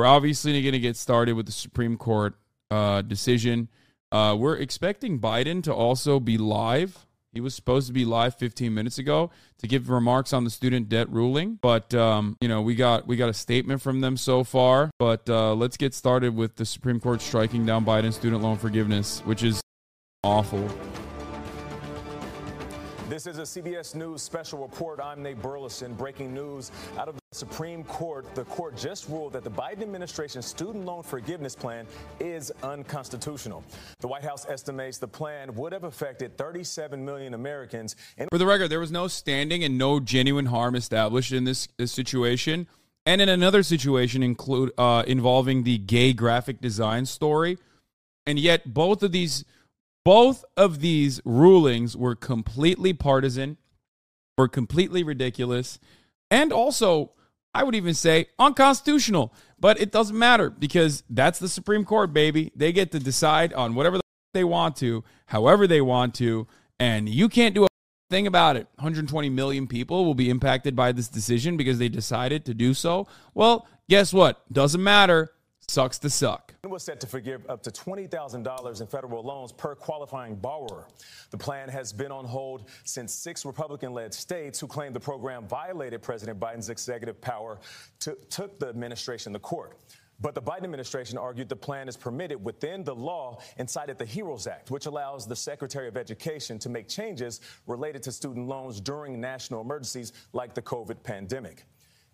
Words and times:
we're 0.00 0.06
obviously 0.06 0.62
going 0.62 0.72
to 0.72 0.78
get 0.78 0.96
started 0.96 1.34
with 1.34 1.44
the 1.44 1.52
Supreme 1.52 1.98
Court 1.98 2.34
uh, 2.70 3.02
decision. 3.02 3.68
Uh, 4.10 4.34
we're 4.38 4.56
expecting 4.56 5.20
Biden 5.20 5.62
to 5.64 5.74
also 5.74 6.18
be 6.18 6.38
live. 6.38 7.04
He 7.34 7.40
was 7.42 7.54
supposed 7.54 7.86
to 7.88 7.92
be 7.92 8.06
live 8.06 8.34
15 8.36 8.72
minutes 8.72 8.96
ago 8.96 9.30
to 9.58 9.68
give 9.68 9.90
remarks 9.90 10.32
on 10.32 10.44
the 10.44 10.48
student 10.48 10.88
debt 10.88 11.10
ruling, 11.10 11.58
but 11.60 11.92
um, 11.92 12.38
you 12.40 12.48
know 12.48 12.62
we 12.62 12.76
got 12.76 13.06
we 13.06 13.16
got 13.16 13.28
a 13.28 13.34
statement 13.34 13.82
from 13.82 14.00
them 14.00 14.16
so 14.16 14.42
far. 14.42 14.90
But 14.98 15.28
uh, 15.28 15.52
let's 15.52 15.76
get 15.76 15.92
started 15.92 16.34
with 16.34 16.56
the 16.56 16.64
Supreme 16.64 16.98
Court 16.98 17.20
striking 17.20 17.66
down 17.66 17.84
Biden's 17.84 18.16
student 18.16 18.42
loan 18.42 18.56
forgiveness, 18.56 19.20
which 19.26 19.42
is 19.42 19.60
awful. 20.24 20.66
This 23.10 23.26
is 23.26 23.38
a 23.38 23.42
CBS 23.42 23.96
News 23.96 24.22
special 24.22 24.60
report. 24.60 25.00
I'm 25.02 25.20
Nate 25.20 25.42
Burleson. 25.42 25.94
Breaking 25.94 26.32
news 26.32 26.70
out 26.96 27.08
of 27.08 27.16
the 27.16 27.20
Supreme 27.32 27.82
Court. 27.82 28.32
The 28.36 28.44
court 28.44 28.76
just 28.76 29.08
ruled 29.08 29.32
that 29.32 29.42
the 29.42 29.50
Biden 29.50 29.82
administration's 29.82 30.46
student 30.46 30.84
loan 30.84 31.02
forgiveness 31.02 31.56
plan 31.56 31.88
is 32.20 32.52
unconstitutional. 32.62 33.64
The 33.98 34.06
White 34.06 34.22
House 34.22 34.46
estimates 34.48 34.98
the 34.98 35.08
plan 35.08 35.52
would 35.56 35.72
have 35.72 35.82
affected 35.82 36.38
37 36.38 37.04
million 37.04 37.34
Americans. 37.34 37.96
For 38.30 38.38
the 38.38 38.46
record, 38.46 38.68
there 38.68 38.78
was 38.78 38.92
no 38.92 39.08
standing 39.08 39.64
and 39.64 39.76
no 39.76 39.98
genuine 39.98 40.46
harm 40.46 40.76
established 40.76 41.32
in 41.32 41.42
this, 41.42 41.66
this 41.78 41.90
situation. 41.90 42.68
And 43.06 43.20
in 43.20 43.28
another 43.28 43.64
situation 43.64 44.22
include 44.22 44.70
uh, 44.78 45.02
involving 45.04 45.64
the 45.64 45.78
gay 45.78 46.12
graphic 46.12 46.60
design 46.60 47.06
story. 47.06 47.58
And 48.24 48.38
yet 48.38 48.72
both 48.72 49.02
of 49.02 49.10
these 49.10 49.44
both 50.04 50.44
of 50.56 50.80
these 50.80 51.20
rulings 51.24 51.96
were 51.96 52.14
completely 52.14 52.92
partisan, 52.92 53.56
were 54.38 54.48
completely 54.48 55.02
ridiculous, 55.02 55.78
and 56.30 56.52
also, 56.52 57.12
I 57.54 57.64
would 57.64 57.74
even 57.74 57.94
say, 57.94 58.26
unconstitutional. 58.38 59.34
But 59.58 59.80
it 59.80 59.92
doesn't 59.92 60.18
matter 60.18 60.50
because 60.50 61.02
that's 61.10 61.38
the 61.38 61.48
Supreme 61.48 61.84
Court, 61.84 62.12
baby. 62.12 62.52
They 62.54 62.72
get 62.72 62.92
to 62.92 62.98
decide 62.98 63.52
on 63.52 63.74
whatever 63.74 63.98
the 63.98 64.02
they 64.32 64.44
want 64.44 64.76
to, 64.76 65.04
however 65.26 65.66
they 65.66 65.80
want 65.80 66.14
to, 66.14 66.46
and 66.78 67.08
you 67.08 67.28
can't 67.28 67.54
do 67.54 67.64
a 67.64 67.68
thing 68.10 68.26
about 68.26 68.56
it. 68.56 68.66
120 68.76 69.28
million 69.28 69.66
people 69.66 70.04
will 70.04 70.14
be 70.14 70.30
impacted 70.30 70.76
by 70.76 70.92
this 70.92 71.08
decision 71.08 71.56
because 71.56 71.78
they 71.78 71.88
decided 71.88 72.44
to 72.44 72.54
do 72.54 72.74
so. 72.74 73.06
Well, 73.34 73.66
guess 73.88 74.12
what? 74.12 74.40
Doesn't 74.52 74.82
matter. 74.82 75.32
Sucks 75.70 76.00
to 76.00 76.10
suck. 76.10 76.52
Was 76.64 76.82
set 76.82 76.98
to 76.98 77.06
forgive 77.06 77.48
up 77.48 77.62
to 77.62 77.70
$20,000 77.70 78.80
in 78.80 78.86
federal 78.88 79.22
loans 79.22 79.52
per 79.52 79.76
qualifying 79.76 80.34
borrower. 80.34 80.88
The 81.30 81.38
plan 81.38 81.68
has 81.68 81.92
been 81.92 82.10
on 82.10 82.24
hold 82.24 82.68
since 82.82 83.14
six 83.14 83.44
Republican 83.44 83.92
led 83.92 84.12
states 84.12 84.58
who 84.58 84.66
claimed 84.66 84.96
the 84.96 85.00
program 85.00 85.46
violated 85.46 86.02
President 86.02 86.40
Biden's 86.40 86.70
executive 86.70 87.20
power 87.20 87.60
to, 88.00 88.18
took 88.30 88.58
the 88.58 88.66
administration 88.66 89.32
to 89.32 89.38
court. 89.38 89.78
But 90.20 90.34
the 90.34 90.42
Biden 90.42 90.64
administration 90.64 91.16
argued 91.16 91.48
the 91.48 91.54
plan 91.54 91.88
is 91.88 91.96
permitted 91.96 92.44
within 92.44 92.82
the 92.82 92.94
law 92.96 93.38
and 93.56 93.70
cited 93.70 93.96
the 93.96 94.06
HEROES 94.06 94.48
Act, 94.48 94.72
which 94.72 94.86
allows 94.86 95.24
the 95.24 95.36
Secretary 95.36 95.86
of 95.86 95.96
Education 95.96 96.58
to 96.58 96.68
make 96.68 96.88
changes 96.88 97.40
related 97.68 98.02
to 98.02 98.10
student 98.10 98.48
loans 98.48 98.80
during 98.80 99.20
national 99.20 99.60
emergencies 99.60 100.14
like 100.32 100.52
the 100.52 100.62
COVID 100.62 101.00
pandemic. 101.04 101.64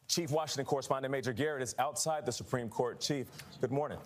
Chief 0.09 0.31
Washington 0.31 0.65
correspondent 0.65 1.11
Major 1.11 1.33
Garrett 1.33 1.62
is 1.62 1.75
outside 1.79 2.25
the 2.25 2.33
Supreme 2.33 2.69
Court. 2.69 3.01
Chief, 3.01 3.27
good 3.61 3.73
morning. 3.73 3.99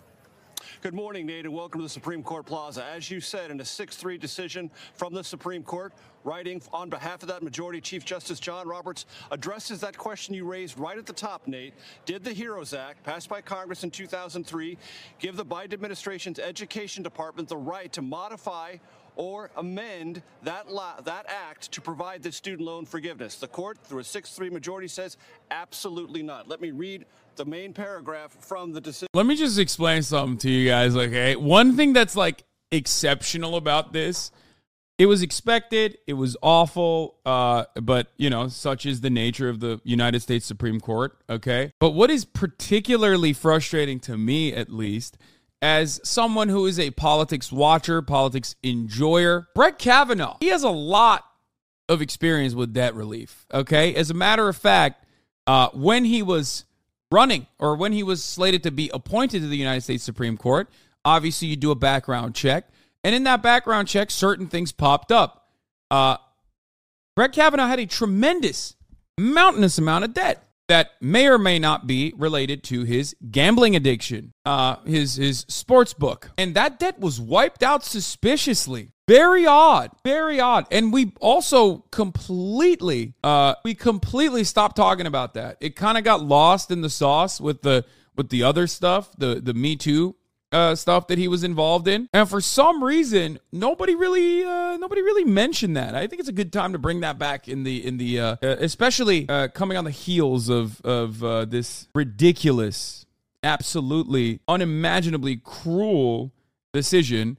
Good 0.81 0.93
morning, 0.95 1.27
Nate, 1.27 1.45
and 1.45 1.53
welcome 1.53 1.79
to 1.79 1.83
the 1.83 1.89
Supreme 1.89 2.23
Court 2.23 2.45
Plaza. 2.45 2.83
As 2.83 3.11
you 3.11 3.21
said, 3.21 3.51
in 3.51 3.59
a 3.59 3.65
6 3.65 3.95
3 3.95 4.17
decision 4.17 4.71
from 4.95 5.13
the 5.13 5.23
Supreme 5.23 5.63
Court, 5.63 5.93
writing 6.23 6.61
on 6.73 6.89
behalf 6.89 7.21
of 7.21 7.29
that 7.29 7.43
majority, 7.43 7.81
Chief 7.81 8.03
Justice 8.03 8.39
John 8.39 8.67
Roberts 8.67 9.05
addresses 9.31 9.79
that 9.81 9.97
question 9.97 10.33
you 10.33 10.45
raised 10.45 10.79
right 10.79 10.97
at 10.97 11.05
the 11.05 11.13
top, 11.13 11.47
Nate. 11.47 11.73
Did 12.05 12.23
the 12.23 12.33
HEROES 12.33 12.73
Act, 12.73 13.03
passed 13.03 13.29
by 13.29 13.41
Congress 13.41 13.83
in 13.83 13.91
2003, 13.91 14.77
give 15.19 15.35
the 15.35 15.45
Biden 15.45 15.73
administration's 15.73 16.39
education 16.39 17.03
department 17.03 17.47
the 17.47 17.57
right 17.57 17.91
to 17.93 18.01
modify 18.01 18.77
or 19.15 19.51
amend 19.57 20.21
that 20.43 20.67
that 21.05 21.25
act 21.27 21.71
to 21.71 21.81
provide 21.81 22.23
the 22.23 22.31
student 22.31 22.61
loan 22.61 22.85
forgiveness. 22.85 23.35
The 23.35 23.47
court, 23.47 23.77
through 23.83 23.99
a 23.99 24.03
6-3 24.03 24.51
majority, 24.51 24.87
says 24.87 25.17
absolutely 25.49 26.23
not. 26.23 26.47
Let 26.47 26.61
me 26.61 26.71
read 26.71 27.05
the 27.35 27.45
main 27.45 27.73
paragraph 27.73 28.35
from 28.39 28.71
the 28.71 28.81
decision. 28.81 29.07
Let 29.13 29.25
me 29.25 29.35
just 29.35 29.59
explain 29.59 30.03
something 30.03 30.37
to 30.39 30.49
you 30.49 30.69
guys. 30.69 30.95
Okay, 30.95 31.35
one 31.35 31.75
thing 31.75 31.93
that's 31.93 32.15
like 32.15 32.43
exceptional 32.71 33.55
about 33.55 33.93
this. 33.93 34.31
It 34.97 35.07
was 35.07 35.23
expected. 35.23 35.97
It 36.05 36.13
was 36.13 36.37
awful, 36.43 37.15
uh, 37.25 37.65
but 37.81 38.11
you 38.17 38.29
know, 38.29 38.49
such 38.49 38.85
is 38.85 39.01
the 39.01 39.09
nature 39.09 39.49
of 39.49 39.59
the 39.59 39.81
United 39.83 40.19
States 40.19 40.45
Supreme 40.45 40.79
Court. 40.79 41.17
Okay, 41.29 41.71
but 41.79 41.91
what 41.91 42.11
is 42.11 42.23
particularly 42.23 43.33
frustrating 43.33 43.99
to 44.01 44.17
me, 44.17 44.53
at 44.53 44.71
least, 44.71 45.17
as 45.61 46.01
someone 46.03 46.49
who 46.49 46.65
is 46.65 46.79
a 46.79 46.91
politics 46.91 47.51
watcher, 47.51 48.01
politics 48.01 48.55
enjoyer, 48.63 49.47
Brett 49.53 49.77
Kavanaugh, 49.77 50.37
he 50.39 50.47
has 50.47 50.63
a 50.63 50.69
lot 50.69 51.23
of 51.87 52.01
experience 52.01 52.53
with 52.53 52.73
debt 52.73 52.95
relief. 52.95 53.45
Okay. 53.53 53.93
As 53.95 54.09
a 54.09 54.13
matter 54.13 54.47
of 54.47 54.57
fact, 54.57 55.05
uh, 55.45 55.69
when 55.73 56.05
he 56.05 56.23
was 56.23 56.65
running 57.11 57.47
or 57.59 57.75
when 57.75 57.91
he 57.91 58.03
was 58.03 58.23
slated 58.23 58.63
to 58.63 58.71
be 58.71 58.89
appointed 58.93 59.41
to 59.41 59.47
the 59.47 59.57
United 59.57 59.81
States 59.81 60.03
Supreme 60.03 60.37
Court, 60.37 60.69
obviously 61.03 61.49
you 61.49 61.55
do 61.55 61.71
a 61.71 61.75
background 61.75 62.33
check. 62.33 62.69
And 63.03 63.13
in 63.13 63.23
that 63.23 63.41
background 63.41 63.87
check, 63.87 64.11
certain 64.11 64.47
things 64.47 64.71
popped 64.71 65.11
up. 65.11 65.49
Uh, 65.89 66.17
Brett 67.15 67.33
Kavanaugh 67.33 67.67
had 67.67 67.79
a 67.79 67.85
tremendous, 67.85 68.75
mountainous 69.17 69.77
amount 69.77 70.05
of 70.05 70.13
debt 70.13 70.50
that 70.71 70.91
may 71.01 71.27
or 71.27 71.37
may 71.37 71.59
not 71.59 71.85
be 71.85 72.13
related 72.17 72.63
to 72.63 72.83
his 72.83 73.13
gambling 73.29 73.75
addiction, 73.75 74.31
uh, 74.45 74.77
his 74.85 75.17
his 75.17 75.39
sports 75.49 75.93
book, 75.93 76.31
and 76.37 76.55
that 76.55 76.79
debt 76.79 76.97
was 76.97 77.19
wiped 77.19 77.61
out 77.61 77.83
suspiciously. 77.83 78.93
Very 79.05 79.45
odd, 79.45 79.91
very 80.05 80.39
odd. 80.39 80.67
And 80.71 80.93
we 80.93 81.11
also 81.19 81.79
completely, 81.91 83.15
uh, 83.21 83.55
we 83.65 83.75
completely 83.75 84.45
stopped 84.45 84.77
talking 84.77 85.05
about 85.05 85.33
that. 85.33 85.57
It 85.59 85.75
kind 85.75 85.97
of 85.97 86.05
got 86.05 86.23
lost 86.23 86.71
in 86.71 86.79
the 86.79 86.89
sauce 86.89 87.41
with 87.41 87.63
the 87.63 87.83
with 88.15 88.29
the 88.29 88.43
other 88.43 88.65
stuff, 88.65 89.09
the 89.17 89.41
the 89.43 89.53
Me 89.53 89.75
Too 89.75 90.15
uh, 90.51 90.75
stuff 90.75 91.07
that 91.07 91.17
he 91.17 91.27
was 91.27 91.43
involved 91.43 91.87
in, 91.87 92.09
and 92.13 92.29
for 92.29 92.41
some 92.41 92.83
reason, 92.83 93.39
nobody 93.51 93.95
really, 93.95 94.43
uh, 94.43 94.77
nobody 94.77 95.01
really 95.01 95.23
mentioned 95.23 95.77
that. 95.77 95.95
I 95.95 96.07
think 96.07 96.19
it's 96.19 96.29
a 96.29 96.33
good 96.33 96.51
time 96.51 96.73
to 96.73 96.79
bring 96.79 97.01
that 97.01 97.17
back 97.17 97.47
in 97.47 97.63
the 97.63 97.85
in 97.85 97.97
the, 97.97 98.19
uh, 98.19 98.35
uh 98.43 98.55
especially 98.59 99.27
uh, 99.29 99.47
coming 99.49 99.77
on 99.77 99.85
the 99.85 99.91
heels 99.91 100.49
of 100.49 100.81
of 100.81 101.23
uh, 101.23 101.45
this 101.45 101.87
ridiculous, 101.95 103.05
absolutely 103.43 104.39
unimaginably 104.47 105.37
cruel 105.37 106.31
decision 106.73 107.37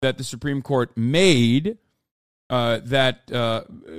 that 0.00 0.18
the 0.18 0.24
Supreme 0.24 0.62
Court 0.62 0.96
made. 0.96 1.78
that 2.48 3.26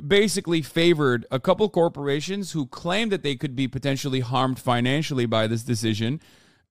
basically 0.08 0.62
favored 0.62 1.26
a 1.32 1.40
couple 1.40 1.68
corporations 1.70 2.52
who 2.52 2.68
claimed 2.68 3.12
that 3.12 3.24
they 3.24 3.36
could 3.36 3.56
be 3.56 3.68
potentially 3.68 4.20
harmed 4.20 4.60
financially 4.60 5.26
by 5.26 5.48
this 5.48 5.64
decision 5.64 6.22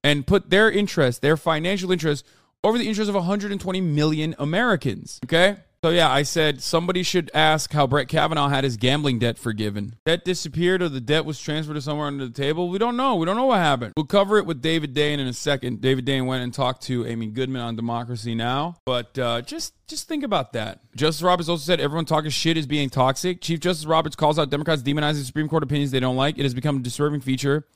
and 0.05 0.27
put 0.27 0.51
their 0.51 0.71
interest, 0.71 1.23
their 1.23 1.37
financial 1.37 1.93
interest, 1.93 2.27
over 2.65 2.79
the 2.79 2.89
interest 2.89 3.09
of 3.09 3.15
120 3.15 3.81
million 3.81 4.35
Americans. 4.39 5.21
Okay? 5.25 5.57
So, 5.85 5.91
yeah, 5.91 6.09
I 6.09 6.23
said 6.23 6.63
somebody 6.63 7.03
should 7.03 7.29
ask 7.35 7.73
how 7.73 7.89
Brett 7.89 8.07
Kavanaugh 8.07 8.49
had 8.49 8.63
his 8.63 8.77
gambling 8.77 9.19
debt 9.19 9.37
forgiven. 9.37 9.97
Debt 10.07 10.25
disappeared 10.25 10.81
or 10.81 10.89
the 10.89 11.01
debt 11.01 11.25
was 11.25 11.41
transferred 11.41 11.75
to 11.75 11.81
somewhere 11.81 12.07
under 12.07 12.25
the 12.25 12.33
table. 12.33 12.69
We 12.69 12.79
don't 12.79 12.97
know. 12.97 13.17
We 13.17 13.27
don't 13.27 13.35
know 13.35 13.47
what 13.47 13.59
happened. 13.59 13.95
We'll 13.97 14.07
cover 14.07 14.39
it 14.39 14.47
with 14.47 14.63
David 14.63 14.95
Dayen 14.95 15.19
in 15.19 15.27
a 15.27 15.33
second. 15.33 15.81
David 15.81 16.07
Dayen 16.07 16.27
went 16.27 16.45
and 16.45 16.55
talked 16.55 16.83
to 16.83 17.05
Amy 17.05 17.27
Goodman 17.27 17.63
on 17.63 17.75
Democracy 17.75 18.37
Now! 18.37 18.77
But 18.87 19.19
uh, 19.19 19.43
just 19.43 19.75
just 19.89 20.07
think 20.07 20.23
about 20.23 20.53
that. 20.53 20.79
Justice 20.95 21.21
Roberts 21.21 21.49
also 21.49 21.65
said 21.65 21.81
everyone 21.81 22.05
talking 22.05 22.31
shit 22.31 22.57
is 22.57 22.69
being 22.69 22.89
toxic. 22.89 23.41
Chief 23.41 23.59
Justice 23.59 23.85
Roberts 23.85 24.15
calls 24.15 24.39
out 24.39 24.51
Democrats 24.51 24.83
demonizing 24.83 25.25
Supreme 25.25 25.49
Court 25.49 25.65
opinions 25.65 25.91
they 25.91 25.99
don't 25.99 26.17
like. 26.17 26.39
It 26.39 26.45
has 26.45 26.55
become 26.55 26.77
a 26.77 26.81
disturbing 26.81 27.21
feature 27.21 27.67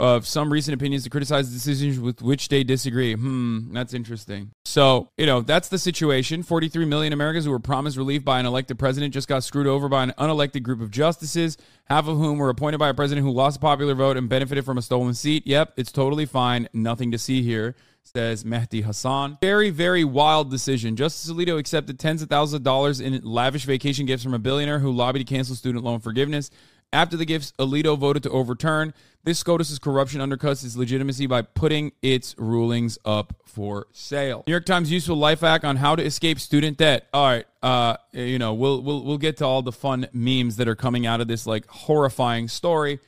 of 0.00 0.26
some 0.26 0.52
recent 0.52 0.74
opinions 0.74 1.04
to 1.04 1.10
criticize 1.10 1.48
decisions 1.48 2.00
with 2.00 2.22
which 2.22 2.48
they 2.48 2.64
disagree. 2.64 3.14
Hmm, 3.14 3.72
that's 3.72 3.94
interesting. 3.94 4.50
So, 4.64 5.10
you 5.16 5.26
know, 5.26 5.42
that's 5.42 5.68
the 5.68 5.78
situation. 5.78 6.42
43 6.42 6.86
million 6.86 7.12
Americans 7.12 7.44
who 7.44 7.50
were 7.50 7.60
promised 7.60 7.96
relief 7.96 8.24
by 8.24 8.40
an 8.40 8.46
elected 8.46 8.78
president 8.78 9.14
just 9.14 9.28
got 9.28 9.44
screwed 9.44 9.66
over 9.66 9.88
by 9.88 10.02
an 10.02 10.12
unelected 10.18 10.62
group 10.62 10.80
of 10.80 10.90
justices, 10.90 11.56
half 11.84 12.08
of 12.08 12.16
whom 12.16 12.38
were 12.38 12.48
appointed 12.48 12.78
by 12.78 12.88
a 12.88 12.94
president 12.94 13.24
who 13.24 13.32
lost 13.32 13.58
a 13.58 13.60
popular 13.60 13.94
vote 13.94 14.16
and 14.16 14.28
benefited 14.28 14.64
from 14.64 14.78
a 14.78 14.82
stolen 14.82 15.14
seat. 15.14 15.46
Yep, 15.46 15.74
it's 15.76 15.92
totally 15.92 16.26
fine. 16.26 16.68
Nothing 16.72 17.12
to 17.12 17.18
see 17.18 17.42
here 17.42 17.76
says 18.04 18.44
Mehdi 18.44 18.84
Hasan. 18.84 19.38
Very, 19.40 19.70
very 19.70 20.04
wild 20.04 20.50
decision. 20.50 20.96
Justice 20.96 21.32
Alito 21.32 21.58
accepted 21.58 21.98
tens 21.98 22.22
of 22.22 22.28
thousands 22.28 22.54
of 22.54 22.62
dollars 22.62 23.00
in 23.00 23.20
lavish 23.22 23.64
vacation 23.64 24.06
gifts 24.06 24.24
from 24.24 24.34
a 24.34 24.38
billionaire 24.38 24.80
who 24.80 24.90
lobbied 24.90 25.26
to 25.26 25.34
cancel 25.34 25.54
student 25.54 25.84
loan 25.84 26.00
forgiveness. 26.00 26.50
After 26.92 27.16
the 27.16 27.24
gifts, 27.24 27.52
Alito 27.58 27.96
voted 27.98 28.22
to 28.24 28.30
overturn. 28.30 28.92
This 29.24 29.38
SCOTUS's 29.38 29.78
corruption 29.78 30.20
undercuts 30.20 30.64
its 30.64 30.76
legitimacy 30.76 31.26
by 31.26 31.42
putting 31.42 31.92
its 32.02 32.34
rulings 32.38 32.98
up 33.04 33.34
for 33.46 33.86
sale. 33.92 34.44
New 34.46 34.50
York 34.50 34.66
Times 34.66 34.90
useful 34.90 35.16
life 35.16 35.40
hack 35.40 35.64
on 35.64 35.76
how 35.76 35.96
to 35.96 36.04
escape 36.04 36.38
student 36.38 36.76
debt. 36.76 37.06
All 37.14 37.26
right, 37.26 37.46
uh, 37.62 37.96
you 38.12 38.38
know, 38.38 38.52
we'll 38.52 38.82
we'll 38.82 39.04
we'll 39.04 39.18
get 39.18 39.38
to 39.38 39.46
all 39.46 39.62
the 39.62 39.72
fun 39.72 40.08
memes 40.12 40.56
that 40.56 40.68
are 40.68 40.74
coming 40.74 41.06
out 41.06 41.20
of 41.20 41.28
this 41.28 41.46
like 41.46 41.66
horrifying 41.68 42.48
story. 42.48 42.98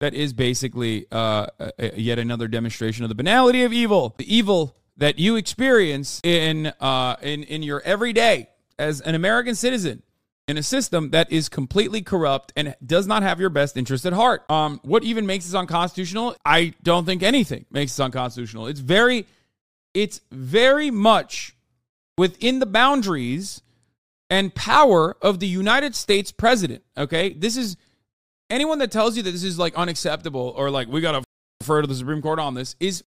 that 0.00 0.14
is 0.14 0.32
basically 0.32 1.06
uh, 1.12 1.46
yet 1.94 2.18
another 2.18 2.48
demonstration 2.48 3.04
of 3.04 3.08
the 3.08 3.14
banality 3.14 3.62
of 3.62 3.72
evil, 3.72 4.14
the 4.18 4.34
evil 4.34 4.76
that 4.96 5.18
you 5.18 5.36
experience 5.36 6.20
in 6.24 6.66
uh, 6.80 7.16
in 7.22 7.44
in 7.44 7.62
your 7.62 7.80
everyday 7.82 8.48
as 8.78 9.00
an 9.02 9.14
American 9.14 9.54
citizen 9.54 10.02
in 10.50 10.58
a 10.58 10.62
system 10.62 11.10
that 11.10 11.30
is 11.30 11.48
completely 11.48 12.02
corrupt 12.02 12.52
and 12.56 12.74
does 12.84 13.06
not 13.06 13.22
have 13.22 13.38
your 13.40 13.48
best 13.48 13.76
interest 13.76 14.04
at 14.04 14.12
heart. 14.12 14.50
Um, 14.50 14.80
what 14.82 15.04
even 15.04 15.24
makes 15.24 15.46
this 15.46 15.54
unconstitutional? 15.54 16.36
I 16.44 16.74
don't 16.82 17.06
think 17.06 17.22
anything 17.22 17.64
makes 17.70 17.92
this 17.92 18.00
unconstitutional. 18.00 18.66
It's 18.66 18.80
very, 18.80 19.26
it's 19.94 20.20
very 20.32 20.90
much 20.90 21.56
within 22.18 22.58
the 22.58 22.66
boundaries 22.66 23.62
and 24.28 24.54
power 24.54 25.16
of 25.22 25.38
the 25.38 25.46
United 25.46 25.94
States 25.94 26.32
president. 26.32 26.82
Okay, 26.98 27.32
this 27.32 27.56
is 27.56 27.76
anyone 28.50 28.78
that 28.80 28.90
tells 28.90 29.16
you 29.16 29.22
that 29.22 29.30
this 29.30 29.44
is 29.44 29.58
like 29.58 29.74
unacceptable 29.76 30.52
or 30.56 30.70
like 30.70 30.88
we 30.88 31.00
got 31.00 31.12
to 31.12 31.22
refer 31.60 31.80
to 31.80 31.86
the 31.86 31.94
Supreme 31.94 32.22
Court 32.22 32.40
on 32.40 32.54
this 32.54 32.74
is 32.80 33.04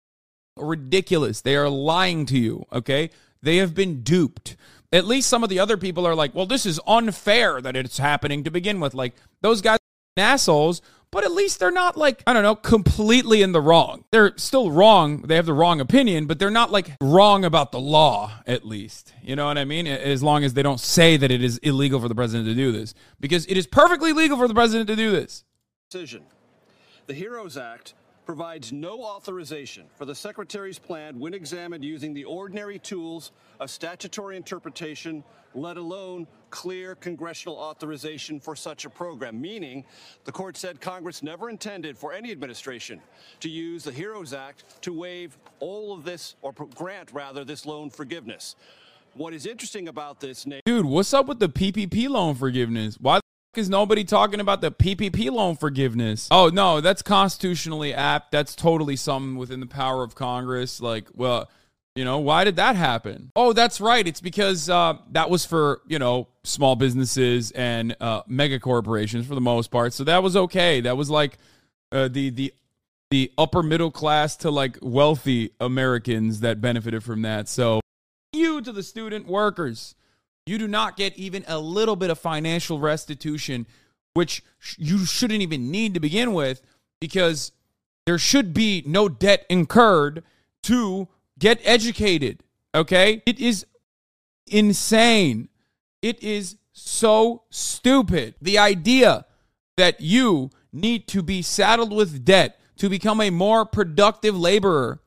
ridiculous. 0.57 1.41
They 1.41 1.57
are 1.57 1.69
lying 1.69 2.25
to 2.27 2.37
you. 2.37 2.65
Okay, 2.71 3.09
they 3.41 3.57
have 3.57 3.75
been 3.75 4.01
duped 4.01 4.55
at 4.93 5.05
least 5.05 5.27
some 5.27 5.43
of 5.43 5.49
the 5.49 5.59
other 5.59 5.75
people 5.75 6.07
are 6.07 6.15
like, 6.15 6.33
well, 6.33 6.45
this 6.45 6.65
is 6.65 6.79
unfair 6.87 7.59
that 7.59 7.75
it's 7.75 7.97
happening 7.97 8.43
to 8.45 8.51
begin 8.51 8.79
with. 8.79 8.93
Like 8.93 9.15
those 9.41 9.61
guys 9.61 9.79
assholes, 10.15 10.81
but 11.09 11.23
at 11.23 11.31
least 11.31 11.59
they're 11.59 11.71
not 11.71 11.97
like, 11.97 12.23
I 12.25 12.33
don't 12.33 12.43
know, 12.43 12.55
completely 12.55 13.41
in 13.41 13.51
the 13.51 13.61
wrong. 13.61 14.03
They're 14.11 14.37
still 14.37 14.71
wrong. 14.71 15.23
They 15.23 15.35
have 15.35 15.47
the 15.47 15.53
wrong 15.53 15.81
opinion, 15.81 16.27
but 16.27 16.37
they're 16.37 16.51
not 16.51 16.71
like 16.71 16.91
wrong 17.01 17.43
about 17.43 17.71
the 17.71 17.79
law, 17.79 18.31
at 18.45 18.65
least. 18.65 19.13
You 19.23 19.35
know 19.35 19.47
what 19.47 19.57
I 19.57 19.65
mean? 19.65 19.87
As 19.87 20.21
long 20.21 20.43
as 20.43 20.53
they 20.53 20.63
don't 20.63 20.79
say 20.79 21.17
that 21.17 21.31
it 21.31 21.43
is 21.43 21.57
illegal 21.59 21.99
for 21.99 22.07
the 22.07 22.15
president 22.15 22.47
to 22.47 22.55
do 22.55 22.71
this, 22.71 22.93
because 23.19 23.45
it 23.47 23.57
is 23.57 23.65
perfectly 23.67 24.13
legal 24.13 24.37
for 24.37 24.47
the 24.47 24.53
president 24.53 24.87
to 24.87 24.95
do 24.95 25.11
this. 25.11 25.43
Decision. 25.89 26.23
The 27.07 27.13
HEROES 27.15 27.57
Act 27.57 27.95
provides 28.25 28.71
no 28.71 29.03
authorization 29.03 29.85
for 29.95 30.05
the 30.05 30.15
Secretary's 30.15 30.79
plan 30.79 31.19
when 31.19 31.33
examined 31.33 31.83
using 31.83 32.13
the 32.13 32.23
ordinary 32.23 32.79
tools 32.79 33.31
of 33.59 33.69
statutory 33.69 34.37
interpretation, 34.37 35.23
let 35.53 35.77
alone 35.77 36.27
clear 36.49 36.95
congressional 36.95 37.55
authorization 37.55 38.39
for 38.39 38.55
such 38.55 38.85
a 38.85 38.89
program. 38.89 39.39
Meaning, 39.39 39.83
the 40.25 40.31
court 40.31 40.57
said 40.57 40.79
Congress 40.79 41.23
never 41.23 41.49
intended 41.49 41.97
for 41.97 42.13
any 42.13 42.31
administration 42.31 43.01
to 43.39 43.49
use 43.49 43.83
the 43.83 43.91
HEROES 43.91 44.33
Act 44.33 44.81
to 44.83 44.93
waive 44.93 45.37
all 45.59 45.93
of 45.93 46.03
this, 46.03 46.35
or 46.41 46.53
grant 46.53 47.11
rather, 47.11 47.43
this 47.43 47.65
loan 47.65 47.89
forgiveness. 47.89 48.55
What 49.15 49.33
is 49.33 49.45
interesting 49.45 49.87
about 49.89 50.19
this, 50.19 50.47
Nate? 50.47 50.63
Dude, 50.65 50.85
what's 50.85 51.13
up 51.13 51.27
with 51.27 51.39
the 51.39 51.49
PPP 51.49 52.09
loan 52.09 52.33
forgiveness? 52.33 52.97
Why 52.99 53.19
is 53.57 53.69
nobody 53.69 54.03
talking 54.03 54.39
about 54.39 54.61
the 54.61 54.71
PPP 54.71 55.31
loan 55.31 55.55
forgiveness? 55.55 56.27
Oh, 56.31 56.49
no, 56.49 56.81
that's 56.81 57.01
constitutionally 57.01 57.93
apt. 57.93 58.31
That's 58.31 58.55
totally 58.55 58.95
something 58.95 59.37
within 59.37 59.59
the 59.59 59.67
power 59.67 60.03
of 60.03 60.15
Congress. 60.15 60.81
Like, 60.81 61.07
well, 61.13 61.49
you 61.95 62.05
know, 62.05 62.19
why 62.19 62.43
did 62.43 62.55
that 62.55 62.75
happen? 62.75 63.31
Oh, 63.35 63.53
that's 63.53 63.79
right. 63.79 64.07
It's 64.07 64.21
because 64.21 64.69
uh, 64.69 64.97
that 65.11 65.29
was 65.29 65.45
for, 65.45 65.81
you 65.87 65.99
know, 65.99 66.27
small 66.43 66.75
businesses 66.75 67.51
and 67.51 67.95
uh, 68.01 68.23
mega 68.27 68.59
corporations 68.59 69.27
for 69.27 69.35
the 69.35 69.41
most 69.41 69.69
part. 69.69 69.93
So 69.93 70.03
that 70.05 70.23
was 70.23 70.35
okay. 70.35 70.81
That 70.81 70.97
was 70.97 71.09
like 71.09 71.37
uh, 71.91 72.07
the, 72.07 72.31
the, 72.31 72.53
the 73.11 73.31
upper 73.37 73.61
middle 73.61 73.91
class 73.91 74.35
to 74.37 74.49
like 74.49 74.79
wealthy 74.81 75.51
Americans 75.59 76.39
that 76.39 76.61
benefited 76.61 77.03
from 77.03 77.21
that. 77.21 77.47
So, 77.47 77.79
you 78.31 78.61
to 78.61 78.71
the 78.71 78.81
student 78.81 79.27
workers 79.27 79.93
you 80.45 80.57
do 80.57 80.67
not 80.67 80.97
get 80.97 81.17
even 81.17 81.43
a 81.47 81.59
little 81.59 81.95
bit 81.95 82.09
of 82.09 82.19
financial 82.19 82.79
restitution, 82.79 83.65
which 84.13 84.43
you 84.77 85.05
shouldn't 85.05 85.41
even 85.41 85.71
need 85.71 85.93
to 85.93 85.99
begin 85.99 86.33
with, 86.33 86.61
because 86.99 87.51
there 88.05 88.17
should 88.17 88.53
be 88.53 88.83
no 88.85 89.07
debt 89.09 89.45
incurred 89.49 90.23
to 90.63 91.07
get 91.39 91.59
educated. 91.63 92.43
Okay? 92.75 93.21
It 93.25 93.39
is 93.39 93.65
insane. 94.47 95.49
It 96.01 96.21
is 96.21 96.57
so 96.73 97.43
stupid. 97.49 98.35
The 98.41 98.57
idea 98.57 99.25
that 99.77 100.01
you 100.01 100.49
need 100.71 101.07
to 101.07 101.21
be 101.21 101.41
saddled 101.41 101.93
with 101.93 102.25
debt 102.25 102.59
to 102.77 102.89
become 102.89 103.21
a 103.21 103.29
more 103.29 103.65
productive 103.65 104.37
laborer 104.37 105.01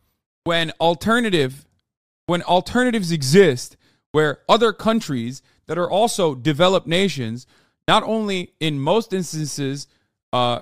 when 0.44 0.72
alternative 0.80 1.66
when 2.26 2.42
alternatives 2.42 3.12
exist 3.12 3.75
where 4.16 4.38
other 4.48 4.72
countries 4.72 5.42
that 5.66 5.76
are 5.76 5.90
also 5.90 6.34
developed 6.34 6.86
nations, 6.86 7.46
not 7.86 8.02
only 8.02 8.54
in 8.60 8.80
most 8.80 9.12
instances, 9.12 9.88
uh, 10.32 10.60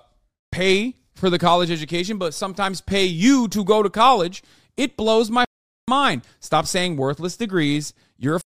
pay 0.50 0.96
for 1.14 1.30
the 1.30 1.38
college 1.38 1.70
education, 1.70 2.18
but 2.18 2.34
sometimes 2.34 2.80
pay 2.80 3.04
you 3.04 3.46
to 3.46 3.62
go 3.62 3.80
to 3.80 3.88
college, 3.88 4.42
it 4.76 4.96
blows 4.96 5.30
my 5.30 5.44
mind. 5.88 6.22
Stop 6.40 6.66
saying 6.66 6.96
worthless 6.96 7.36
degrees. 7.36 7.94
You're 8.18 8.38
a 8.38 8.40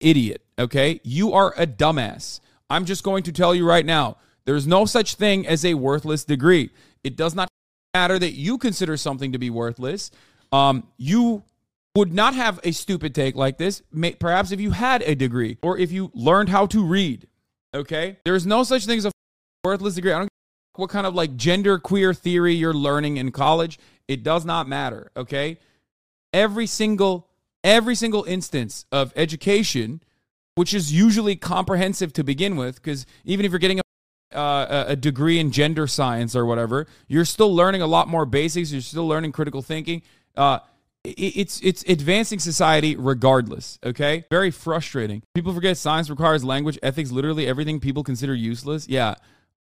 idiot, 0.00 0.42
okay? 0.58 0.98
You 1.04 1.34
are 1.34 1.52
a 1.58 1.66
dumbass. 1.66 2.40
I'm 2.70 2.86
just 2.86 3.04
going 3.04 3.22
to 3.24 3.32
tell 3.32 3.54
you 3.54 3.68
right 3.68 3.84
now 3.84 4.16
there's 4.46 4.66
no 4.66 4.86
such 4.86 5.16
thing 5.16 5.46
as 5.46 5.62
a 5.66 5.74
worthless 5.74 6.24
degree. 6.24 6.70
It 7.02 7.18
does 7.18 7.34
not 7.34 7.50
matter 7.92 8.18
that 8.18 8.32
you 8.32 8.56
consider 8.56 8.96
something 8.96 9.32
to 9.32 9.38
be 9.38 9.50
worthless. 9.50 10.10
Um, 10.52 10.88
you 10.96 11.42
would 11.96 12.12
not 12.12 12.34
have 12.34 12.58
a 12.64 12.72
stupid 12.72 13.14
take 13.14 13.36
like 13.36 13.56
this, 13.56 13.82
perhaps 14.18 14.50
if 14.50 14.60
you 14.60 14.72
had 14.72 15.02
a 15.02 15.14
degree 15.14 15.58
or 15.62 15.78
if 15.78 15.92
you 15.92 16.10
learned 16.14 16.48
how 16.48 16.66
to 16.66 16.84
read. 16.84 17.28
Okay? 17.72 18.18
There's 18.24 18.46
no 18.46 18.64
such 18.64 18.86
thing 18.86 18.98
as 18.98 19.04
a 19.04 19.12
worthless 19.64 19.94
degree. 19.94 20.12
I 20.12 20.18
don't 20.18 20.28
what 20.76 20.90
kind 20.90 21.06
of 21.06 21.14
like 21.14 21.36
gender 21.36 21.78
queer 21.78 22.12
theory 22.12 22.52
you're 22.52 22.74
learning 22.74 23.16
in 23.16 23.30
college. 23.30 23.78
It 24.08 24.24
does 24.24 24.44
not 24.44 24.68
matter. 24.68 25.12
Okay? 25.16 25.58
Every 26.32 26.66
single 26.66 27.28
every 27.62 27.94
single 27.94 28.24
instance 28.24 28.84
of 28.92 29.12
education, 29.16 30.02
which 30.56 30.74
is 30.74 30.92
usually 30.92 31.36
comprehensive 31.36 32.12
to 32.14 32.24
begin 32.24 32.56
with, 32.56 32.76
because 32.76 33.06
even 33.24 33.46
if 33.46 33.52
you're 33.52 33.58
getting 33.60 33.78
a 33.78 33.84
uh, 34.36 34.84
a 34.88 34.96
degree 34.96 35.38
in 35.38 35.52
gender 35.52 35.86
science 35.86 36.34
or 36.34 36.44
whatever, 36.44 36.88
you're 37.06 37.24
still 37.24 37.54
learning 37.54 37.82
a 37.82 37.86
lot 37.86 38.08
more 38.08 38.26
basics. 38.26 38.72
You're 38.72 38.80
still 38.80 39.06
learning 39.06 39.30
critical 39.30 39.62
thinking. 39.62 40.02
Uh, 40.36 40.58
it's 41.04 41.60
it's 41.60 41.84
advancing 41.86 42.38
society 42.38 42.96
regardless 42.96 43.78
okay? 43.84 44.24
Very 44.30 44.50
frustrating. 44.50 45.22
People 45.34 45.52
forget 45.52 45.76
science 45.76 46.08
requires 46.08 46.44
language 46.44 46.78
ethics 46.82 47.10
literally 47.10 47.46
everything 47.46 47.80
people 47.80 48.02
consider 48.02 48.34
useless. 48.34 48.88
Yeah 48.88 49.14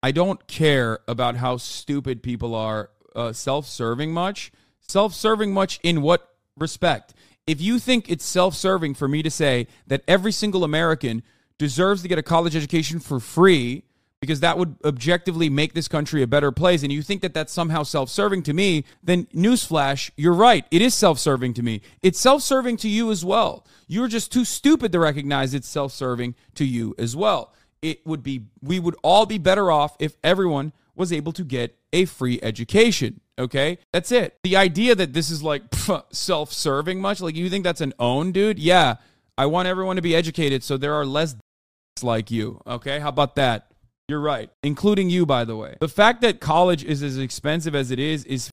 i 0.03 0.11
don't 0.11 0.45
care 0.47 0.99
about 1.07 1.37
how 1.37 1.55
stupid 1.57 2.21
people 2.21 2.53
are 2.53 2.91
uh, 3.15 3.31
self-serving 3.31 4.11
much. 4.11 4.51
Self-serving 4.81 5.53
much 5.53 5.79
in 5.81 6.01
what 6.01 6.35
respect? 6.57 7.13
If 7.47 7.61
you 7.61 7.79
think 7.79 8.09
it's 8.09 8.25
self-serving 8.25 8.95
for 8.95 9.07
me 9.07 9.23
to 9.23 9.31
say 9.31 9.67
that 9.87 10.03
every 10.07 10.31
single 10.31 10.63
american 10.63 11.23
deserves 11.57 12.01
to 12.01 12.07
get 12.07 12.17
a 12.17 12.23
college 12.23 12.55
education 12.55 12.99
for 12.99 13.19
free 13.19 13.83
because 14.23 14.39
that 14.39 14.57
would 14.57 14.77
objectively 14.85 15.49
make 15.49 15.73
this 15.73 15.89
country 15.89 16.21
a 16.21 16.27
better 16.27 16.49
place, 16.49 16.81
and 16.81 16.93
you 16.93 17.01
think 17.01 17.21
that 17.21 17.33
that's 17.33 17.51
somehow 17.51 17.83
self 17.83 18.09
serving 18.09 18.41
to 18.43 18.53
me, 18.53 18.85
then 19.03 19.25
newsflash, 19.35 20.11
you're 20.15 20.31
right. 20.31 20.65
It 20.71 20.81
is 20.81 20.93
self 20.95 21.19
serving 21.19 21.55
to 21.55 21.61
me. 21.61 21.81
It's 22.01 22.17
self 22.17 22.41
serving 22.41 22.77
to 22.77 22.87
you 22.87 23.11
as 23.11 23.25
well. 23.25 23.67
You're 23.85 24.07
just 24.07 24.31
too 24.31 24.45
stupid 24.45 24.93
to 24.93 24.99
recognize 24.99 25.53
it's 25.53 25.67
self 25.67 25.91
serving 25.91 26.35
to 26.55 26.63
you 26.63 26.95
as 26.97 27.17
well. 27.17 27.53
It 27.81 28.07
would 28.07 28.23
be, 28.23 28.45
we 28.61 28.79
would 28.79 28.95
all 29.03 29.25
be 29.25 29.37
better 29.37 29.69
off 29.69 29.97
if 29.99 30.15
everyone 30.23 30.71
was 30.95 31.11
able 31.11 31.33
to 31.33 31.43
get 31.43 31.77
a 31.91 32.05
free 32.05 32.39
education. 32.41 33.19
Okay, 33.37 33.77
that's 33.91 34.13
it. 34.13 34.37
The 34.43 34.55
idea 34.55 34.95
that 34.95 35.11
this 35.11 35.29
is 35.29 35.43
like 35.43 35.63
self 36.13 36.53
serving 36.53 37.01
much, 37.01 37.19
like 37.19 37.35
you 37.35 37.49
think 37.49 37.65
that's 37.65 37.81
an 37.81 37.93
own, 37.99 38.31
dude? 38.31 38.57
Yeah, 38.57 38.95
I 39.37 39.47
want 39.47 39.67
everyone 39.67 39.97
to 39.97 40.01
be 40.01 40.15
educated 40.15 40.63
so 40.63 40.77
there 40.77 40.93
are 40.93 41.05
less 41.05 41.35
like 42.01 42.31
you. 42.31 42.61
Okay, 42.65 42.99
how 42.99 43.09
about 43.09 43.35
that? 43.35 43.72
You're 44.07 44.19
right, 44.19 44.49
including 44.63 45.09
you, 45.09 45.25
by 45.25 45.45
the 45.45 45.55
way. 45.55 45.77
The 45.79 45.87
fact 45.87 46.21
that 46.21 46.39
college 46.39 46.83
is 46.83 47.01
as 47.01 47.17
expensive 47.17 47.73
as 47.73 47.89
it 47.91 47.99
is 47.99 48.25
is 48.25 48.49